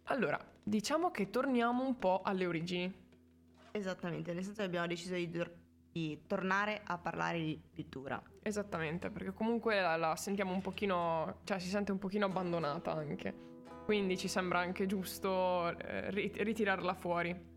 Allora, 0.07 0.45
diciamo 0.61 1.13
che 1.13 1.31
torniamo 1.31 1.87
un 1.87 1.97
po' 2.01 2.23
alle 2.25 2.47
origini. 2.47 2.93
Esattamente, 3.71 4.33
nel 4.33 4.43
senso 4.43 4.59
che 4.59 4.67
abbiamo 4.67 4.89
deciso 4.89 5.15
di, 5.15 5.31
tor- 5.31 5.55
di 5.93 6.23
tornare 6.27 6.81
a 6.83 6.99
parlare 6.99 7.39
di 7.39 7.63
pittura. 7.73 8.21
Esattamente, 8.43 9.11
perché 9.11 9.33
comunque 9.33 9.81
la, 9.81 9.95
la, 9.95 10.17
sentiamo 10.17 10.53
un 10.53 10.61
pochino, 10.61 11.43
cioè 11.45 11.61
si 11.61 11.69
sente 11.69 11.93
un 11.93 11.99
pochino 11.99 12.27
abbandonata 12.27 12.91
anche. 12.93 13.51
Quindi 13.85 14.19
ci 14.19 14.27
sembra 14.27 14.59
anche 14.59 14.87
giusto 14.87 15.77
eh, 15.79 16.11
ritirarla 16.11 16.95
fuori 16.95 17.52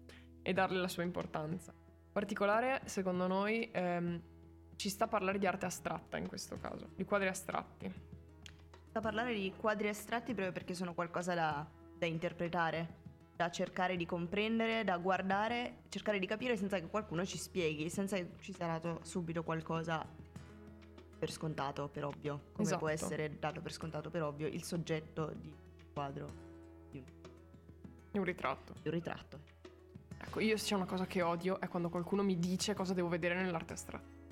e 0.47 0.53
darle 0.53 0.79
la 0.79 0.87
sua 0.87 1.01
importanza. 1.01 1.71
In 1.71 2.11
particolare, 2.11 2.81
secondo 2.85 3.25
noi, 3.25 3.67
ehm, 3.71 4.21
ci 4.75 4.89
sta 4.89 5.05
a 5.05 5.07
parlare 5.07 5.39
di 5.39 5.47
arte 5.47 5.65
astratta 5.65 6.17
in 6.17 6.27
questo 6.27 6.59
caso, 6.59 6.89
di 6.95 7.03
quadri 7.03 7.27
astratti. 7.27 7.91
Sta 8.89 8.99
a 8.99 9.01
parlare 9.01 9.33
di 9.33 9.51
quadri 9.57 9.87
astratti 9.87 10.33
proprio 10.33 10.53
perché 10.53 10.75
sono 10.75 10.93
qualcosa 10.93 11.33
da, 11.33 11.67
da 11.97 12.05
interpretare 12.05 13.03
da 13.35 13.49
cercare 13.51 13.97
di 13.97 14.05
comprendere, 14.05 14.85
da 14.85 14.97
guardare, 14.97 15.79
cercare 15.89 16.19
di 16.19 16.25
capire 16.25 16.55
senza 16.55 16.79
che 16.79 16.87
qualcuno 16.87 17.25
ci 17.25 17.37
spieghi, 17.37 17.89
senza 17.89 18.15
che 18.15 18.29
ci 18.39 18.53
sia 18.53 18.65
dato 18.65 18.99
subito 19.03 19.43
qualcosa 19.43 20.07
per 21.19 21.31
scontato, 21.31 21.89
per 21.89 22.05
ovvio, 22.05 22.51
come 22.53 22.63
esatto. 22.63 22.79
può 22.79 22.89
essere 22.89 23.37
dato 23.37 23.61
per 23.61 23.73
scontato, 23.73 24.09
per 24.09 24.23
ovvio, 24.23 24.47
il 24.47 24.63
soggetto 24.63 25.33
di 25.35 25.47
un 25.47 25.93
quadro, 25.93 26.31
di 26.91 26.99
un, 26.99 27.05
di 28.11 28.17
un 28.17 28.23
ritratto. 28.23 28.73
Di 28.81 28.87
un 28.87 28.93
ritratto. 28.93 29.54
Ecco, 30.25 30.39
io 30.39 30.57
se 30.57 30.65
c'è 30.65 30.75
una 30.75 30.85
cosa 30.85 31.05
che 31.05 31.21
odio 31.21 31.59
è 31.59 31.67
quando 31.67 31.89
qualcuno 31.89 32.23
mi 32.23 32.37
dice 32.39 32.73
cosa 32.73 32.93
devo 32.93 33.07
vedere 33.07 33.35
nell'arte 33.35 33.73
astratta. 33.73 34.23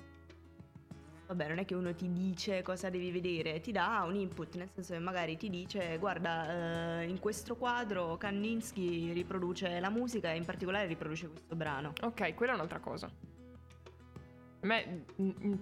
Vabbè, 1.26 1.48
non 1.48 1.58
è 1.58 1.64
che 1.64 1.74
uno 1.74 1.94
ti 1.94 2.12
dice 2.12 2.60
cosa 2.62 2.90
devi 2.90 3.10
vedere, 3.10 3.60
ti 3.60 3.72
dà 3.72 4.04
un 4.06 4.14
input, 4.14 4.56
nel 4.56 4.68
senso 4.70 4.92
che 4.92 4.98
magari 4.98 5.36
ti 5.38 5.48
dice 5.48 5.96
guarda, 5.98 7.00
eh, 7.00 7.08
in 7.08 7.18
questo 7.18 7.56
quadro 7.56 8.16
Kandinsky 8.18 9.12
riproduce 9.12 9.80
la 9.80 9.88
musica 9.88 10.30
e 10.30 10.36
in 10.36 10.44
particolare 10.44 10.86
riproduce 10.86 11.28
questo 11.28 11.56
brano. 11.56 11.92
Ok, 12.02 12.34
quella 12.34 12.52
è 12.52 12.54
un'altra 12.56 12.80
cosa. 12.80 13.06
A 13.06 14.66
me, 14.66 15.04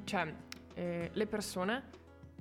cioè, 0.04 0.34
eh, 0.74 1.10
le 1.12 1.26
persone 1.26 1.90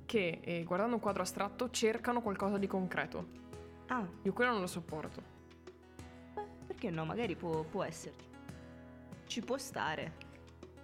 che 0.04 0.40
eh, 0.42 0.64
guardando 0.64 0.96
un 0.96 1.00
quadro 1.00 1.22
astratto 1.22 1.70
cercano 1.70 2.22
qualcosa 2.22 2.58
di 2.58 2.66
concreto. 2.66 3.40
Ah. 3.86 4.06
Io 4.22 4.32
quello 4.32 4.50
non 4.50 4.60
lo 4.60 4.66
sopporto. 4.66 5.41
Perché 6.82 6.96
no? 6.96 7.04
Magari 7.04 7.36
può, 7.36 7.62
può 7.62 7.84
esserci. 7.84 8.26
Ci 9.26 9.40
può 9.40 9.56
stare 9.56 10.30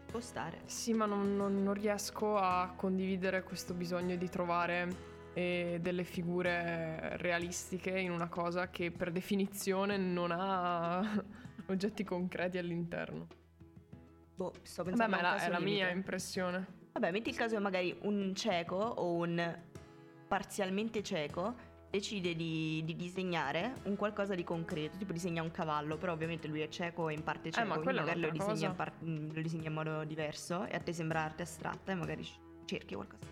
può 0.08 0.20
stare. 0.20 0.62
Sì, 0.64 0.94
ma 0.94 1.04
non, 1.04 1.36
non, 1.36 1.62
non 1.62 1.74
riesco 1.74 2.36
a 2.36 2.72
condividere 2.74 3.42
questo 3.42 3.74
bisogno 3.74 4.16
di 4.16 4.28
trovare 4.30 4.88
eh, 5.34 5.78
delle 5.82 6.04
figure 6.04 7.18
realistiche 7.18 7.90
in 7.98 8.10
una 8.10 8.28
cosa 8.28 8.70
che 8.70 8.90
per 8.90 9.12
definizione 9.12 9.98
non 9.98 10.30
ha 10.32 11.22
oggetti 11.66 12.04
concreti 12.04 12.56
all'interno. 12.56 13.26
Boh, 14.34 14.54
sto 14.62 14.84
pensando 14.84 15.16
Beh, 15.16 15.20
ma 15.22 15.34
è 15.34 15.36
la, 15.36 15.44
è 15.44 15.50
la 15.50 15.60
mia 15.60 15.90
impressione. 15.90 16.66
Vabbè, 16.92 17.10
metti 17.10 17.28
il 17.28 17.36
caso 17.36 17.56
che 17.56 17.60
magari 17.60 17.94
un 18.02 18.34
cieco 18.34 18.76
o 18.76 19.12
un 19.12 19.58
parzialmente 20.26 21.02
cieco 21.02 21.54
decide 21.90 22.34
di, 22.34 22.82
di, 22.84 22.96
disegnare 22.96 23.74
un 23.84 23.96
qualcosa 23.96 24.34
di 24.34 24.44
concreto, 24.44 24.98
tipo 24.98 25.12
disegna 25.12 25.42
un 25.42 25.50
cavallo, 25.50 25.96
però 25.96 26.12
ovviamente 26.12 26.46
lui 26.46 26.60
è 26.60 26.68
cieco 26.68 27.08
e 27.08 27.14
in 27.14 27.22
parte 27.22 27.50
cieco, 27.50 27.74
eh, 27.74 27.82
quindi 27.82 28.00
magari 28.00 28.20
lo 28.20 28.30
disegna, 28.30 28.72
par- 28.72 28.92
mm, 29.02 29.30
lo 29.32 29.40
disegna, 29.40 29.68
in 29.68 29.74
modo 29.74 30.04
diverso 30.04 30.64
e 30.64 30.74
a 30.74 30.80
te 30.80 30.92
sembra 30.92 31.22
arte 31.22 31.42
astratta 31.42 31.92
e 31.92 31.94
magari 31.94 32.26
cerchi 32.64 32.94
qualcosa. 32.94 33.26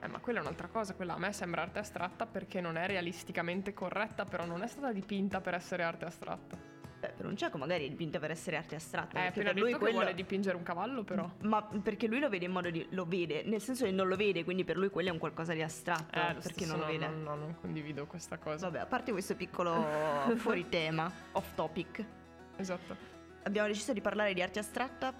Eh, 0.00 0.08
ma 0.08 0.18
quella 0.18 0.40
è 0.40 0.42
un'altra 0.42 0.68
cosa, 0.68 0.94
quella 0.94 1.14
a 1.14 1.18
me 1.18 1.32
sembra 1.32 1.62
arte 1.62 1.78
astratta 1.78 2.26
perché 2.26 2.60
non 2.60 2.76
è 2.76 2.86
realisticamente 2.86 3.72
corretta, 3.72 4.24
però 4.24 4.44
non 4.44 4.62
è 4.62 4.66
stata 4.66 4.92
dipinta 4.92 5.40
per 5.40 5.54
essere 5.54 5.82
arte 5.82 6.04
astratta. 6.04 6.65
Beh, 7.06 7.12
per 7.16 7.26
un 7.26 7.36
cieco 7.36 7.56
magari 7.56 7.86
è 7.86 7.88
dipinta 7.88 8.18
per 8.18 8.32
essere 8.32 8.56
arte 8.56 8.74
astratta. 8.74 9.22
Eh, 9.22 9.26
appena 9.28 9.52
per 9.52 9.62
lui 9.62 9.72
quello... 9.74 9.92
vuole 9.92 10.14
dipingere 10.14 10.56
un 10.56 10.64
cavallo, 10.64 11.04
però. 11.04 11.30
Ma 11.42 11.62
perché 11.62 12.08
lui 12.08 12.18
lo 12.18 12.28
vede 12.28 12.46
in 12.46 12.50
modo 12.50 12.70
di. 12.70 12.84
lo 12.90 13.04
vede, 13.04 13.44
nel 13.44 13.60
senso 13.60 13.84
che 13.84 13.92
non 13.92 14.08
lo 14.08 14.16
vede, 14.16 14.44
quindi 14.44 14.64
per 14.64 14.76
lui 14.76 14.90
quello 14.90 15.10
è 15.10 15.12
un 15.12 15.18
qualcosa 15.18 15.52
di 15.52 15.62
astratto. 15.62 16.18
Eh, 16.18 16.34
perché 16.34 16.66
non 16.66 16.80
lo 16.80 16.86
vede. 16.86 17.06
No, 17.06 17.16
no, 17.16 17.34
non 17.36 17.56
condivido 17.60 18.06
questa 18.06 18.38
cosa. 18.38 18.66
Vabbè, 18.66 18.80
a 18.80 18.86
parte 18.86 19.12
questo 19.12 19.36
piccolo 19.36 19.86
fuori 20.36 20.68
tema, 20.68 21.10
off 21.32 21.54
topic. 21.54 22.04
Esatto. 22.56 23.14
Abbiamo 23.44 23.68
deciso 23.68 23.92
di 23.92 24.00
parlare 24.00 24.34
di 24.34 24.42
arte 24.42 24.58
astratta 24.58 25.14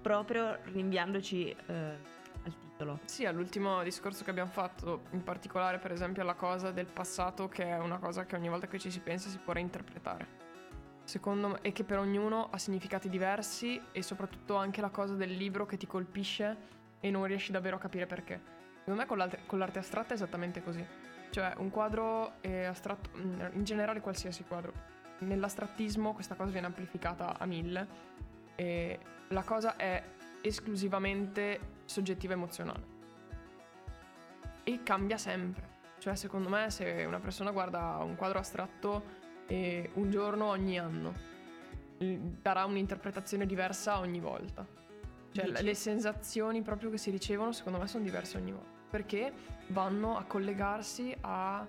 proprio 0.00 0.58
rinviandoci. 0.64 1.54
Eh, 1.66 2.16
al 2.44 2.56
titolo. 2.56 3.00
Sì, 3.04 3.26
all'ultimo 3.26 3.82
discorso 3.82 4.24
che 4.24 4.30
abbiamo 4.30 4.50
fatto, 4.50 5.02
in 5.10 5.22
particolare 5.22 5.78
per 5.78 5.90
esempio 5.90 6.22
alla 6.22 6.34
cosa 6.34 6.70
del 6.70 6.86
passato, 6.86 7.48
che 7.48 7.64
è 7.64 7.78
una 7.78 7.98
cosa 7.98 8.24
che 8.24 8.36
ogni 8.36 8.48
volta 8.48 8.68
che 8.68 8.78
ci 8.78 8.90
si 8.90 9.00
pensa 9.00 9.28
si 9.28 9.38
può 9.38 9.52
reinterpretare 9.52 10.46
secondo 11.08 11.48
me, 11.48 11.58
e 11.62 11.72
che 11.72 11.84
per 11.84 11.98
ognuno 11.98 12.48
ha 12.50 12.58
significati 12.58 13.08
diversi 13.08 13.80
e 13.92 14.02
soprattutto 14.02 14.56
anche 14.56 14.82
la 14.82 14.90
cosa 14.90 15.14
del 15.14 15.30
libro 15.30 15.64
che 15.64 15.78
ti 15.78 15.86
colpisce 15.86 16.56
e 17.00 17.10
non 17.10 17.24
riesci 17.24 17.50
davvero 17.50 17.76
a 17.76 17.78
capire 17.78 18.06
perché. 18.06 18.38
Secondo 18.80 19.00
me 19.00 19.06
con 19.06 19.42
con 19.46 19.58
l'arte 19.58 19.78
astratta 19.78 20.10
è 20.10 20.12
esattamente 20.12 20.62
così. 20.62 20.86
Cioè 21.30 21.54
un 21.56 21.70
quadro 21.70 22.42
è 22.42 22.64
astratto, 22.64 23.10
mm, 23.16 23.40
in 23.54 23.64
generale 23.64 24.02
qualsiasi 24.02 24.44
quadro. 24.44 24.72
Nell'astrattismo 25.20 26.12
questa 26.12 26.34
cosa 26.34 26.50
viene 26.50 26.66
amplificata 26.66 27.38
a 27.38 27.46
mille 27.46 27.88
e 28.54 28.98
la 29.28 29.42
cosa 29.44 29.76
è 29.76 30.02
esclusivamente 30.42 31.76
soggettiva 31.86 32.34
emozionale. 32.34 32.96
E 34.62 34.82
cambia 34.82 35.16
sempre. 35.16 35.76
Cioè, 35.98 36.14
secondo 36.16 36.50
me, 36.50 36.70
se 36.70 37.04
una 37.06 37.18
persona 37.18 37.50
guarda 37.50 37.96
un 38.02 38.14
quadro 38.14 38.38
astratto 38.38 39.17
e 39.48 39.90
un 39.94 40.10
giorno 40.10 40.46
ogni 40.46 40.78
anno, 40.78 41.14
darà 41.98 42.64
un'interpretazione 42.66 43.46
diversa 43.46 43.98
ogni 43.98 44.20
volta. 44.20 44.66
Cioè, 45.32 45.46
Dici? 45.46 45.62
le 45.62 45.74
sensazioni 45.74 46.62
proprio 46.62 46.90
che 46.90 46.98
si 46.98 47.10
ricevono, 47.10 47.52
secondo 47.52 47.78
me, 47.78 47.86
sono 47.86 48.04
diverse 48.04 48.36
ogni 48.36 48.52
volta. 48.52 48.68
Perché 48.90 49.32
vanno 49.68 50.16
a 50.16 50.24
collegarsi 50.24 51.14
a, 51.20 51.66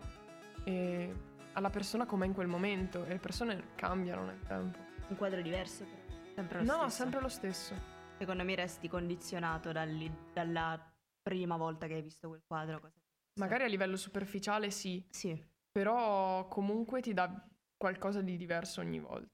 eh, 0.63 1.13
alla 1.53 1.69
persona 1.69 2.05
come 2.05 2.25
in 2.25 2.33
quel 2.33 2.47
momento 2.47 3.05
e 3.05 3.09
le 3.09 3.19
persone 3.19 3.71
cambiano 3.75 4.25
nel 4.25 4.41
tempo. 4.45 4.77
Un 5.07 5.15
quadro 5.15 5.41
diverso, 5.41 5.85
però. 5.85 6.17
Sempre 6.35 6.59
lo 6.59 6.63
no, 6.63 6.71
stesso. 6.71 6.83
No, 6.83 6.89
sempre 6.89 7.21
lo 7.21 7.29
stesso. 7.29 7.73
Secondo 8.17 8.43
me 8.43 8.55
resti 8.55 8.87
condizionato 8.87 9.71
dalli, 9.71 10.11
dalla 10.33 10.79
prima 11.21 11.57
volta 11.57 11.87
che 11.87 11.95
hai 11.95 12.01
visto 12.01 12.27
quel 12.27 12.43
quadro. 12.45 12.91
Magari 13.35 13.63
a 13.63 13.67
livello 13.67 13.95
superficiale 13.97 14.69
sì. 14.71 15.05
Sì. 15.09 15.41
Però 15.71 16.47
comunque 16.47 17.01
ti 17.01 17.13
dà 17.13 17.48
qualcosa 17.79 18.21
di 18.21 18.35
diverso 18.35 18.81
ogni 18.81 18.99
volta. 18.99 19.31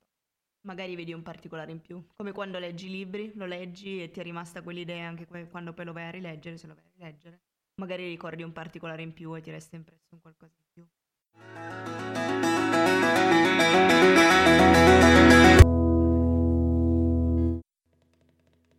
Magari 0.67 0.95
vedi 0.95 1.13
un 1.13 1.23
particolare 1.23 1.71
in 1.71 1.81
più. 1.81 2.05
Come 2.15 2.31
quando 2.31 2.59
leggi 2.59 2.89
libri, 2.89 3.33
lo 3.33 3.47
leggi 3.47 4.03
e 4.03 4.11
ti 4.11 4.19
è 4.19 4.23
rimasta 4.23 4.61
quell'idea 4.61 5.07
anche 5.07 5.25
quando 5.25 5.73
poi 5.73 5.85
lo 5.85 5.93
vai 5.93 6.05
a 6.05 6.11
rileggere, 6.11 6.57
se 6.57 6.67
lo 6.67 6.75
vai 6.75 6.83
a 6.85 6.89
rileggere. 6.95 7.41
Magari 7.81 8.07
ricordi 8.07 8.43
un 8.43 8.51
particolare 8.51 9.01
in 9.01 9.13
più 9.13 9.35
e 9.35 9.41
ti 9.41 9.49
resta 9.49 9.75
impresso 9.75 10.09
un 10.11 10.21
qualcosa 10.21 10.53
in 10.57 10.65
più. 10.71 10.85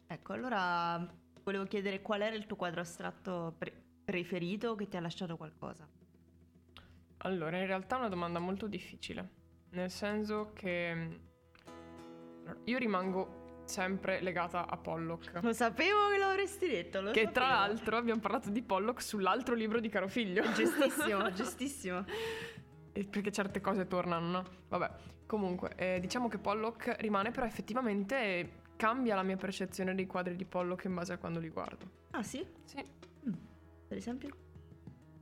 Ecco, 0.07 0.33
allora 0.33 1.13
volevo 1.43 1.65
chiedere 1.65 2.03
qual 2.03 2.23
era 2.23 2.37
il 2.37 2.47
tuo 2.47 2.57
quadro 2.57 2.81
astratto 2.83 3.53
pre- 3.59 3.83
preferito 4.05 4.77
che 4.77 4.87
ti 4.87 4.97
ha 4.97 5.01
lasciato 5.01 5.37
qualcosa. 5.37 5.89
Allora, 7.19 7.59
in 7.59 7.67
realtà 7.67 7.97
è 7.97 7.99
una 7.99 8.09
domanda 8.09 8.39
molto 8.39 8.69
difficile, 8.69 9.45
nel 9.71 9.91
senso 9.91 10.53
che 10.55 11.21
io 12.65 12.79
rimango 12.79 13.45
sempre 13.65 14.21
legata 14.21 14.69
a 14.69 14.77
Pollock. 14.77 15.43
Lo 15.43 15.53
sapevo 15.53 16.09
che 16.11 16.19
l'avresti 16.19 16.69
detto, 16.69 17.01
lo 17.01 17.11
Che 17.11 17.25
sapevo. 17.25 17.33
tra 17.33 17.49
l'altro 17.49 17.97
abbiamo 17.97 18.21
parlato 18.21 18.51
di 18.51 18.63
Pollock 18.63 19.03
sull'altro 19.03 19.55
libro 19.55 19.81
di 19.81 19.89
Caro 19.89 20.09
Figlio. 20.09 20.43
Giustissimo, 20.53 21.31
giustissimo. 21.35 22.05
Perché 22.93 23.31
certe 23.31 23.61
cose 23.61 23.87
tornano, 23.87 24.31
no? 24.31 24.45
Vabbè, 24.69 24.91
comunque, 25.27 25.73
eh, 25.77 25.99
diciamo 26.01 26.29
che 26.29 26.39
Pollock 26.39 26.97
rimane, 27.01 27.31
però 27.31 27.45
effettivamente 27.45 28.63
cambia 28.77 29.15
la 29.15 29.23
mia 29.23 29.37
percezione 29.37 29.95
dei 29.95 30.07
quadri 30.07 30.37
di 30.37 30.45
Pollock 30.45 30.85
in 30.85 30.95
base 30.95 31.13
a 31.15 31.19
quando 31.19 31.41
li 31.41 31.49
guardo. 31.49 31.91
Ah 32.13 32.23
sì? 32.23 32.47
Sì. 32.65 32.83
Mm. 33.29 33.33
Per 33.89 33.97
esempio? 33.97 34.31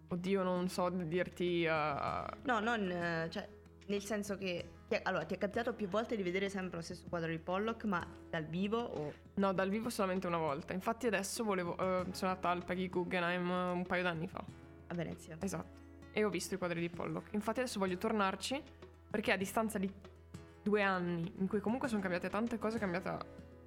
Oddio, 0.09 0.43
non 0.43 0.69
so 0.69 0.89
dirti... 0.91 1.67
Uh... 1.67 2.27
No, 2.43 2.61
non... 2.61 2.83
Uh, 2.83 3.29
cioè, 3.31 3.49
nel 3.87 4.03
senso 4.03 4.37
che... 4.37 4.70
Allora, 5.03 5.25
ti 5.25 5.35
è 5.35 5.38
capitato 5.38 5.73
più 5.73 5.88
volte 5.88 6.14
di 6.14 6.23
vedere 6.23 6.49
sempre 6.49 6.77
lo 6.77 6.83
stesso 6.83 7.05
quadro 7.09 7.29
di 7.29 7.38
Pollock, 7.38 7.85
ma 7.85 8.07
dal 8.31 8.44
vivo 8.44 8.79
o... 8.79 9.12
No, 9.35 9.53
dal 9.53 9.68
vivo 9.68 9.90
solamente 9.90 10.27
una 10.27 10.38
volta. 10.38 10.73
Infatti 10.73 11.07
adesso 11.07 11.42
volevo... 11.42 11.73
Uh, 11.73 12.12
sono 12.12 12.31
andata 12.31 12.51
al 12.51 12.64
Peggy 12.64 12.88
Guggenheim 12.88 13.49
un 13.49 13.85
paio 13.87 14.03
d'anni 14.03 14.29
fa. 14.29 14.44
A 14.87 14.94
Venezia. 14.94 15.37
Esatto. 15.40 15.83
E 16.12 16.25
ho 16.25 16.31
visto 16.31 16.55
i 16.55 16.59
quadri 16.59 16.81
di 16.81 16.88
Pollock. 16.88 17.33
Infatti 17.33 17.61
adesso 17.61 17.79
voglio 17.79 17.97
tornarci, 17.97 18.62
perché 19.11 19.33
a 19.33 19.37
distanza 19.37 19.79
di 19.79 19.90
due 20.62 20.83
anni, 20.83 21.33
in 21.38 21.49
cui 21.49 21.61
comunque 21.61 21.88
sono 21.88 22.01
cambiate 22.01 22.29
tante 22.29 22.59
cose, 22.59 22.77
è 22.77 22.81
cambiata 22.81 23.18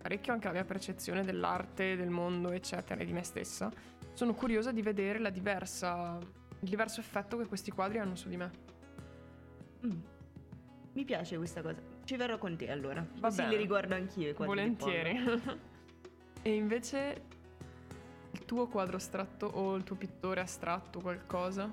parecchio 0.02 0.32
anche 0.32 0.48
la 0.48 0.54
mia 0.54 0.66
percezione 0.66 1.24
dell'arte, 1.24 1.98
del 1.98 2.10
mondo, 2.10 2.52
eccetera, 2.52 3.02
e 3.02 3.06
di 3.06 3.12
me 3.12 3.24
stessa 3.24 3.72
sono 4.18 4.34
curiosa 4.34 4.72
di 4.72 4.82
vedere 4.82 5.20
la 5.20 5.30
diversa, 5.30 6.18
il 6.62 6.68
diverso 6.68 7.00
effetto 7.02 7.38
che 7.38 7.46
questi 7.46 7.70
quadri 7.70 8.00
hanno 8.00 8.16
su 8.16 8.30
di 8.30 8.36
me. 8.36 8.50
Mm. 9.88 10.00
Mi 10.94 11.06
piace 11.06 11.38
questa 11.38 11.62
cosa. 11.62 11.82
Ci 12.04 12.16
verrò 12.16 12.38
con 12.38 12.56
te 12.58 12.72
allora. 12.72 13.06
Va 13.20 13.28
Così 13.28 13.48
li 13.48 13.56
riguardo 13.56 13.96
anch'io 13.96 14.30
i 14.30 14.34
quadri. 14.34 14.56
Volentieri. 14.56 15.42
e 16.42 16.54
invece 16.56 17.22
il 18.32 18.46
tuo 18.46 18.68
quadro 18.68 18.98
astratto 18.98 19.46
o 19.46 19.76
il 19.76 19.84
tuo 19.84 19.96
pittore 19.96 20.42
astratto, 20.42 21.00
qualcosa? 21.00 21.72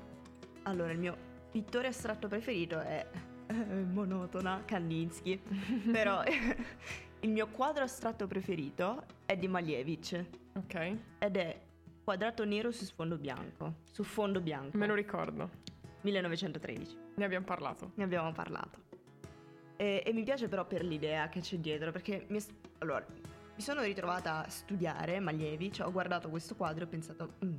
Allora, 0.64 0.92
il 0.92 0.98
mio 0.98 1.16
pittore 1.50 1.88
astratto 1.88 2.28
preferito 2.28 2.80
è 2.80 3.06
eh, 3.46 3.54
monotona 3.54 4.62
Kandinsky. 4.64 5.40
Però 5.90 6.22
il 7.20 7.30
mio 7.30 7.48
quadro 7.48 7.84
astratto 7.84 8.26
preferito 8.26 9.04
è 9.24 9.36
di 9.36 9.48
Malevich. 9.48 10.24
Ok. 10.54 10.96
Ed 11.18 11.36
è 11.36 11.60
quadrato 12.02 12.44
nero 12.44 12.70
su 12.70 12.84
sfondo 12.84 13.16
bianco. 13.16 13.76
Su 13.90 14.02
fondo 14.02 14.40
bianco. 14.40 14.76
Me 14.76 14.86
lo 14.86 14.94
ricordo. 14.94 15.50
1913. 16.02 17.03
Ne 17.16 17.24
abbiamo 17.24 17.44
parlato. 17.44 17.92
Ne 17.94 18.04
abbiamo 18.04 18.32
parlato. 18.32 18.78
E, 19.76 20.02
e 20.04 20.12
mi 20.12 20.22
piace 20.22 20.48
però 20.48 20.66
per 20.66 20.84
l'idea 20.84 21.28
che 21.28 21.40
c'è 21.40 21.56
dietro, 21.58 21.90
perché 21.90 22.26
mi, 22.28 22.38
allora, 22.78 23.04
mi 23.54 23.62
sono 23.62 23.82
ritrovata 23.82 24.44
a 24.44 24.48
studiare 24.48 25.20
Malievi, 25.20 25.72
cioè 25.72 25.86
ho 25.86 25.92
guardato 25.92 26.28
questo 26.28 26.54
quadro 26.54 26.84
e 26.84 26.86
ho 26.86 26.90
pensato, 26.90 27.34
mm, 27.44 27.58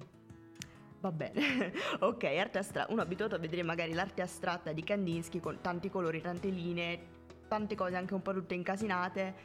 va 1.02 1.12
bene, 1.12 1.74
ok, 2.00 2.24
arte 2.24 2.58
astratta, 2.58 2.92
uno 2.92 3.02
abituato 3.02 3.36
a 3.36 3.38
vedere 3.38 3.64
magari 3.64 3.94
l'arte 3.94 4.22
astratta 4.22 4.72
di 4.72 4.84
Kandinsky 4.84 5.40
con 5.40 5.60
tanti 5.62 5.90
colori, 5.90 6.22
tante 6.22 6.50
linee, 6.50 7.00
tante 7.48 7.76
cose 7.76 7.96
anche 7.96 8.14
un 8.14 8.22
po' 8.22 8.34
tutte 8.34 8.56
incasinate, 8.56 9.36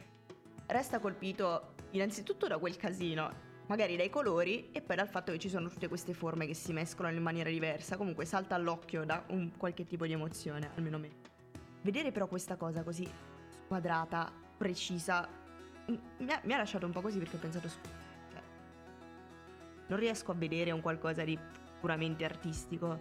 resta 0.67 0.99
colpito 0.99 1.73
innanzitutto 1.91 2.47
da 2.47 2.57
quel 2.57 2.77
casino 2.77 3.49
magari 3.71 3.95
dai 3.95 4.09
colori 4.09 4.69
e 4.73 4.81
poi 4.81 4.97
dal 4.97 5.07
fatto 5.07 5.31
che 5.31 5.39
ci 5.39 5.47
sono 5.47 5.69
tutte 5.69 5.87
queste 5.87 6.13
forme 6.13 6.45
che 6.45 6.53
si 6.53 6.73
mescolano 6.73 7.15
in 7.15 7.23
maniera 7.23 7.49
diversa, 7.49 7.95
comunque 7.95 8.25
salta 8.25 8.53
all'occhio 8.53 9.05
da 9.05 9.23
un 9.27 9.51
qualche 9.55 9.85
tipo 9.85 10.05
di 10.05 10.11
emozione, 10.11 10.71
almeno 10.75 10.97
me. 10.97 11.09
Vedere 11.81 12.11
però 12.11 12.27
questa 12.27 12.57
cosa 12.57 12.83
così 12.83 13.09
squadrata, 13.63 14.29
precisa, 14.57 15.25
mi 15.85 16.31
ha, 16.33 16.41
mi 16.43 16.53
ha 16.53 16.57
lasciato 16.57 16.85
un 16.85 16.91
po' 16.91 16.99
così 16.99 17.17
perché 17.17 17.37
ho 17.37 17.39
pensato, 17.39 17.69
cioè, 17.69 18.41
non 19.87 19.97
riesco 19.97 20.31
a 20.31 20.35
vedere 20.35 20.71
un 20.71 20.81
qualcosa 20.81 21.23
di 21.23 21.39
puramente 21.79 22.25
artistico 22.25 22.99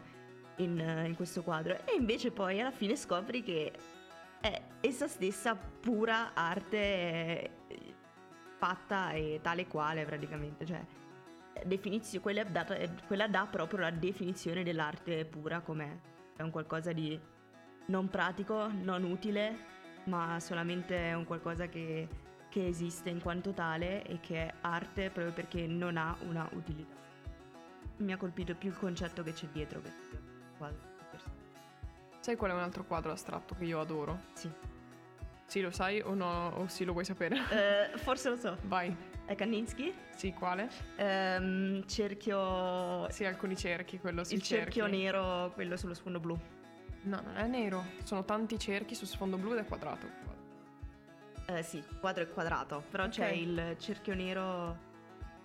in, 0.58 0.78
in 1.04 1.16
questo 1.16 1.42
quadro 1.42 1.84
e 1.84 1.96
invece 1.98 2.30
poi 2.30 2.60
alla 2.60 2.70
fine 2.70 2.94
scopri 2.94 3.42
che 3.42 3.72
è 4.40 4.62
essa 4.80 5.08
stessa 5.08 5.56
pura 5.56 6.32
arte 6.32 7.58
fatta 8.60 9.12
e 9.12 9.40
tale 9.42 9.66
quale 9.66 10.04
praticamente, 10.04 10.66
cioè 10.66 10.84
definizio, 11.64 12.20
quella, 12.20 12.44
data, 12.44 12.76
quella 13.06 13.26
dà 13.26 13.46
proprio 13.50 13.80
la 13.80 13.90
definizione 13.90 14.62
dell'arte 14.62 15.24
pura 15.24 15.60
com'è, 15.60 15.90
è 16.36 16.42
un 16.42 16.50
qualcosa 16.50 16.92
di 16.92 17.18
non 17.86 18.08
pratico, 18.08 18.70
non 18.70 19.02
utile, 19.04 19.56
ma 20.04 20.38
solamente 20.40 21.12
un 21.14 21.24
qualcosa 21.24 21.68
che, 21.68 22.06
che 22.50 22.66
esiste 22.66 23.08
in 23.08 23.22
quanto 23.22 23.52
tale 23.52 24.04
e 24.04 24.20
che 24.20 24.46
è 24.46 24.54
arte 24.60 25.08
proprio 25.10 25.32
perché 25.32 25.66
non 25.66 25.96
ha 25.96 26.14
una 26.28 26.46
utilità. 26.52 26.98
Mi 27.96 28.12
ha 28.12 28.18
colpito 28.18 28.54
più 28.54 28.68
il 28.68 28.76
concetto 28.76 29.22
che 29.22 29.32
c'è 29.32 29.46
dietro 29.48 29.80
quadro. 30.58 30.88
Sai 32.20 32.36
qual 32.36 32.50
è 32.50 32.54
un 32.54 32.60
altro 32.60 32.84
quadro 32.84 33.12
astratto 33.12 33.54
che 33.54 33.64
io 33.64 33.80
adoro? 33.80 34.20
Sì. 34.34 34.50
Sì, 35.50 35.60
lo 35.60 35.72
sai 35.72 36.00
o 36.00 36.14
no? 36.14 36.50
O 36.58 36.68
sì, 36.68 36.84
lo 36.84 36.92
vuoi 36.92 37.04
sapere? 37.04 37.34
Uh, 37.34 37.98
forse 37.98 38.28
lo 38.28 38.36
so. 38.36 38.56
Vai. 38.62 38.94
È 39.24 39.34
Kandinsky? 39.34 39.92
Sì, 40.14 40.32
quale? 40.32 40.68
Um, 40.96 41.84
cerchio... 41.88 43.10
Sì, 43.10 43.24
alcuni 43.24 43.56
cerchi, 43.56 43.98
quello 43.98 44.22
sì. 44.22 44.34
Il 44.34 44.42
cerchio 44.42 44.86
nero, 44.86 45.50
quello 45.52 45.76
sullo 45.76 45.94
sfondo 45.94 46.20
blu. 46.20 46.38
No, 47.02 47.20
non 47.24 47.36
è 47.36 47.48
nero. 47.48 47.84
Sono 48.04 48.24
tanti 48.24 48.60
cerchi 48.60 48.94
su 48.94 49.06
sfondo 49.06 49.38
blu 49.38 49.50
ed 49.54 49.58
è 49.58 49.64
quadrato. 49.64 50.06
Eh 51.46 51.64
sì, 51.64 51.82
quadro 51.98 52.22
è 52.22 52.28
quadrato, 52.30 52.84
però 52.88 53.08
c'è 53.08 53.30
il 53.30 53.74
cerchio 53.80 54.14
nero 54.14 54.78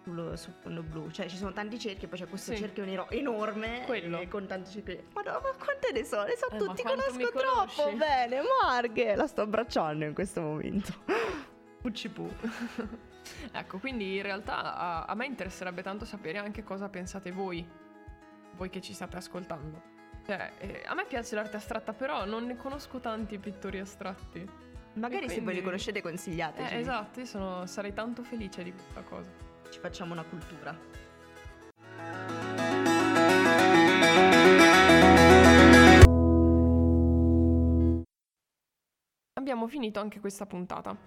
sullo, 0.06 0.36
sul 0.36 0.54
fondo 0.54 0.84
blu. 0.84 1.10
Cioè 1.10 1.28
ci 1.28 1.36
sono 1.36 1.52
tanti 1.52 1.80
cerchi, 1.80 2.08
poi 2.08 2.20
c'è 2.20 2.28
questo 2.28 2.54
sì. 2.54 2.60
cerchio 2.60 2.86
nero 2.86 3.10
enorme 3.10 3.84
Quello. 3.86 4.26
con 4.30 4.46
tanti 4.46 4.72
cerchi. 4.72 5.04
Ma 5.14 5.22
no, 5.24 5.32
ma 5.42 5.52
quante 5.58 5.92
ne 5.92 6.04
so? 6.04 6.24
Ne 6.24 6.36
so 6.38 6.50
eh, 6.52 6.58
tutti, 6.58 6.84
conosco 6.84 7.32
troppo 7.32 7.92
bene. 7.96 8.42
Marghe, 8.62 9.16
la 9.16 9.26
sto 9.26 9.42
abbracciando 9.42 10.06
in 10.06 10.14
questo 10.14 10.42
momento. 10.42 10.94
Puccipu. 11.82 12.30
ecco, 13.52 13.80
quindi 13.80 14.16
in 14.16 14.22
realtà 14.22 14.78
a, 14.78 15.06
a 15.06 15.16
me 15.16 15.26
interesserebbe 15.26 15.82
tanto 15.82 16.06
sapere 16.06 16.38
anche 16.38 16.64
cosa 16.64 16.88
pensate 16.88 17.32
voi, 17.32 17.68
voi 18.56 18.70
che 18.70 18.82
ci 18.82 18.94
state 18.94 19.18
ascoltando. 19.18 19.94
Cioè, 20.26 20.52
eh, 20.60 20.84
a 20.86 20.96
me 20.96 21.06
piace 21.06 21.36
l'arte 21.36 21.58
astratta, 21.58 21.94
però 21.94 22.26
non 22.26 22.46
ne 22.46 22.56
conosco 22.56 23.00
tanti 23.00 23.38
pittori 23.38 23.80
astratti. 23.80 24.64
Magari 24.94 25.26
quindi... 25.26 25.36
se 25.36 25.42
voi 25.42 25.54
li 25.56 25.62
conoscete 25.62 26.02
consigliateci. 26.02 26.74
Eh, 26.74 26.80
esatto, 26.80 27.20
io 27.20 27.26
sono, 27.26 27.66
sarei 27.66 27.94
tanto 27.94 28.24
felice 28.24 28.64
di 28.64 28.72
questa 28.72 29.02
cosa 29.02 29.55
ci 29.70 29.80
facciamo 29.80 30.14
una 30.14 30.24
cultura. 30.24 30.78
Abbiamo 39.34 39.68
finito 39.68 40.00
anche 40.00 40.20
questa 40.20 40.46
puntata 40.46 40.98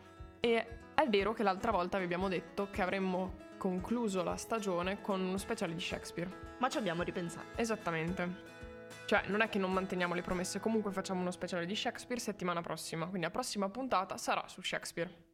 e 0.41 0.67
è 0.95 1.09
vero 1.09 1.33
che 1.33 1.43
l'altra 1.43 1.71
volta 1.71 1.99
vi 1.99 2.05
abbiamo 2.05 2.29
detto 2.29 2.71
che 2.71 2.83
avremmo 2.83 3.47
concluso 3.59 4.23
la 4.23 4.37
stagione 4.37 5.01
con 5.01 5.21
uno 5.21 5.37
speciale 5.37 5.75
di 5.75 5.81
Shakespeare. 5.81 6.57
Ma 6.59 6.69
ci 6.69 6.79
abbiamo 6.79 7.03
ripensato. 7.03 7.47
Esattamente. 7.57 8.57
Cioè, 9.05 9.25
non 9.27 9.41
è 9.41 9.49
che 9.49 9.59
non 9.59 9.73
manteniamo 9.73 10.15
le 10.15 10.23
promesse, 10.23 10.61
comunque 10.61 10.93
facciamo 10.93 11.21
uno 11.21 11.31
speciale 11.31 11.67
di 11.67 11.75
Shakespeare 11.75 12.21
settimana 12.21 12.61
prossima, 12.61 13.07
quindi 13.07 13.27
la 13.27 13.33
prossima 13.33 13.69
puntata 13.69 14.17
sarà 14.17 14.47
su 14.49 14.63
Shakespeare. 14.63 15.28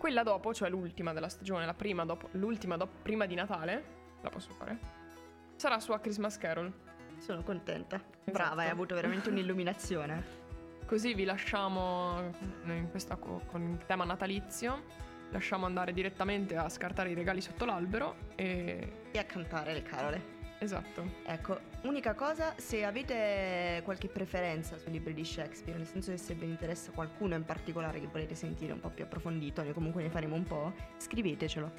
Quella 0.00 0.22
dopo, 0.22 0.54
cioè 0.54 0.70
l'ultima 0.70 1.12
della 1.12 1.28
stagione, 1.28 1.66
la 1.66 1.74
prima 1.74 2.06
dopo, 2.06 2.30
l'ultima 2.32 2.78
dopo, 2.78 3.00
prima 3.02 3.26
di 3.26 3.34
Natale, 3.34 3.84
la 4.22 4.30
posso 4.30 4.50
fare? 4.50 4.78
Sarà 5.56 5.78
su 5.78 5.92
A 5.92 5.98
Christmas 5.98 6.38
Carol. 6.38 6.72
Sono 7.18 7.42
contenta. 7.42 7.96
Esatto. 7.96 8.30
Brava, 8.30 8.62
hai 8.62 8.70
avuto 8.70 8.94
veramente 8.94 9.28
un'illuminazione. 9.28 10.24
Così 10.86 11.12
vi 11.12 11.24
lasciamo 11.24 12.32
in 12.64 12.88
questa, 12.90 13.16
con 13.16 13.60
il 13.60 13.84
tema 13.84 14.04
natalizio. 14.04 14.84
Lasciamo 15.32 15.66
andare 15.66 15.92
direttamente 15.92 16.56
a 16.56 16.66
scartare 16.70 17.10
i 17.10 17.14
regali 17.14 17.42
sotto 17.42 17.66
l'albero 17.66 18.30
e... 18.36 19.08
e 19.10 19.18
a 19.18 19.24
cantare 19.24 19.74
le 19.74 19.82
carole. 19.82 20.39
Esatto. 20.62 21.02
Ecco, 21.24 21.58
unica 21.82 22.14
cosa, 22.14 22.52
se 22.58 22.84
avete 22.84 23.80
qualche 23.82 24.08
preferenza 24.08 24.76
sui 24.76 24.92
libri 24.92 25.14
di 25.14 25.24
Shakespeare, 25.24 25.78
nel 25.78 25.86
senso 25.86 26.10
che 26.10 26.18
se 26.18 26.34
vi 26.34 26.44
interessa 26.44 26.90
qualcuno 26.90 27.34
in 27.34 27.44
particolare 27.44 27.98
che 27.98 28.06
volete 28.06 28.34
sentire 28.34 28.74
un 28.74 28.80
po' 28.80 28.90
più 28.90 29.04
approfondito, 29.04 29.62
noi 29.62 29.72
comunque 29.72 30.02
ne 30.02 30.10
faremo 30.10 30.34
un 30.34 30.44
po', 30.44 30.74
scrivetecelo. 30.98 31.70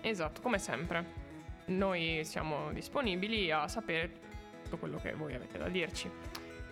Esatto, 0.00 0.40
come 0.40 0.58
sempre. 0.58 1.28
Noi 1.66 2.22
siamo 2.24 2.72
disponibili 2.72 3.50
a 3.50 3.68
sapere 3.68 4.10
tutto 4.62 4.78
quello 4.78 4.96
che 4.96 5.12
voi 5.12 5.34
avete 5.34 5.58
da 5.58 5.68
dirci. 5.68 6.10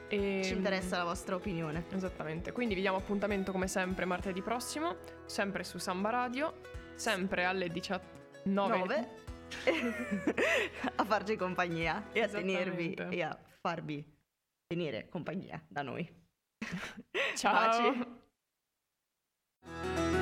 E... 0.09 0.41
Ci 0.43 0.55
interessa 0.55 0.97
la 0.97 1.05
vostra 1.05 1.35
opinione. 1.35 1.85
Esattamente. 1.93 2.51
Quindi 2.53 2.75
vi 2.75 2.81
diamo 2.81 2.97
appuntamento 2.97 3.53
come 3.53 3.69
sempre 3.69 4.07
martedì 4.07 4.41
prossimo, 4.41 4.97
sempre 5.27 5.65
su 5.65 5.77
Samba 5.77 6.09
Radio, 6.09 6.61
sempre 6.95 7.45
alle 7.45 7.69
19. 7.69 8.17
9. 8.45 9.09
a 10.97 11.05
farci 11.05 11.37
compagnia 11.37 12.09
e 12.13 12.23
a 12.23 12.29
tenervi 12.29 12.95
e 12.95 13.23
a 13.23 13.39
farvi 13.61 14.05
tenere 14.67 15.09
compagnia 15.09 15.63
da 15.69 15.83
noi. 15.83 16.09
Ciao. 17.35 17.93
Baci. 19.63 20.18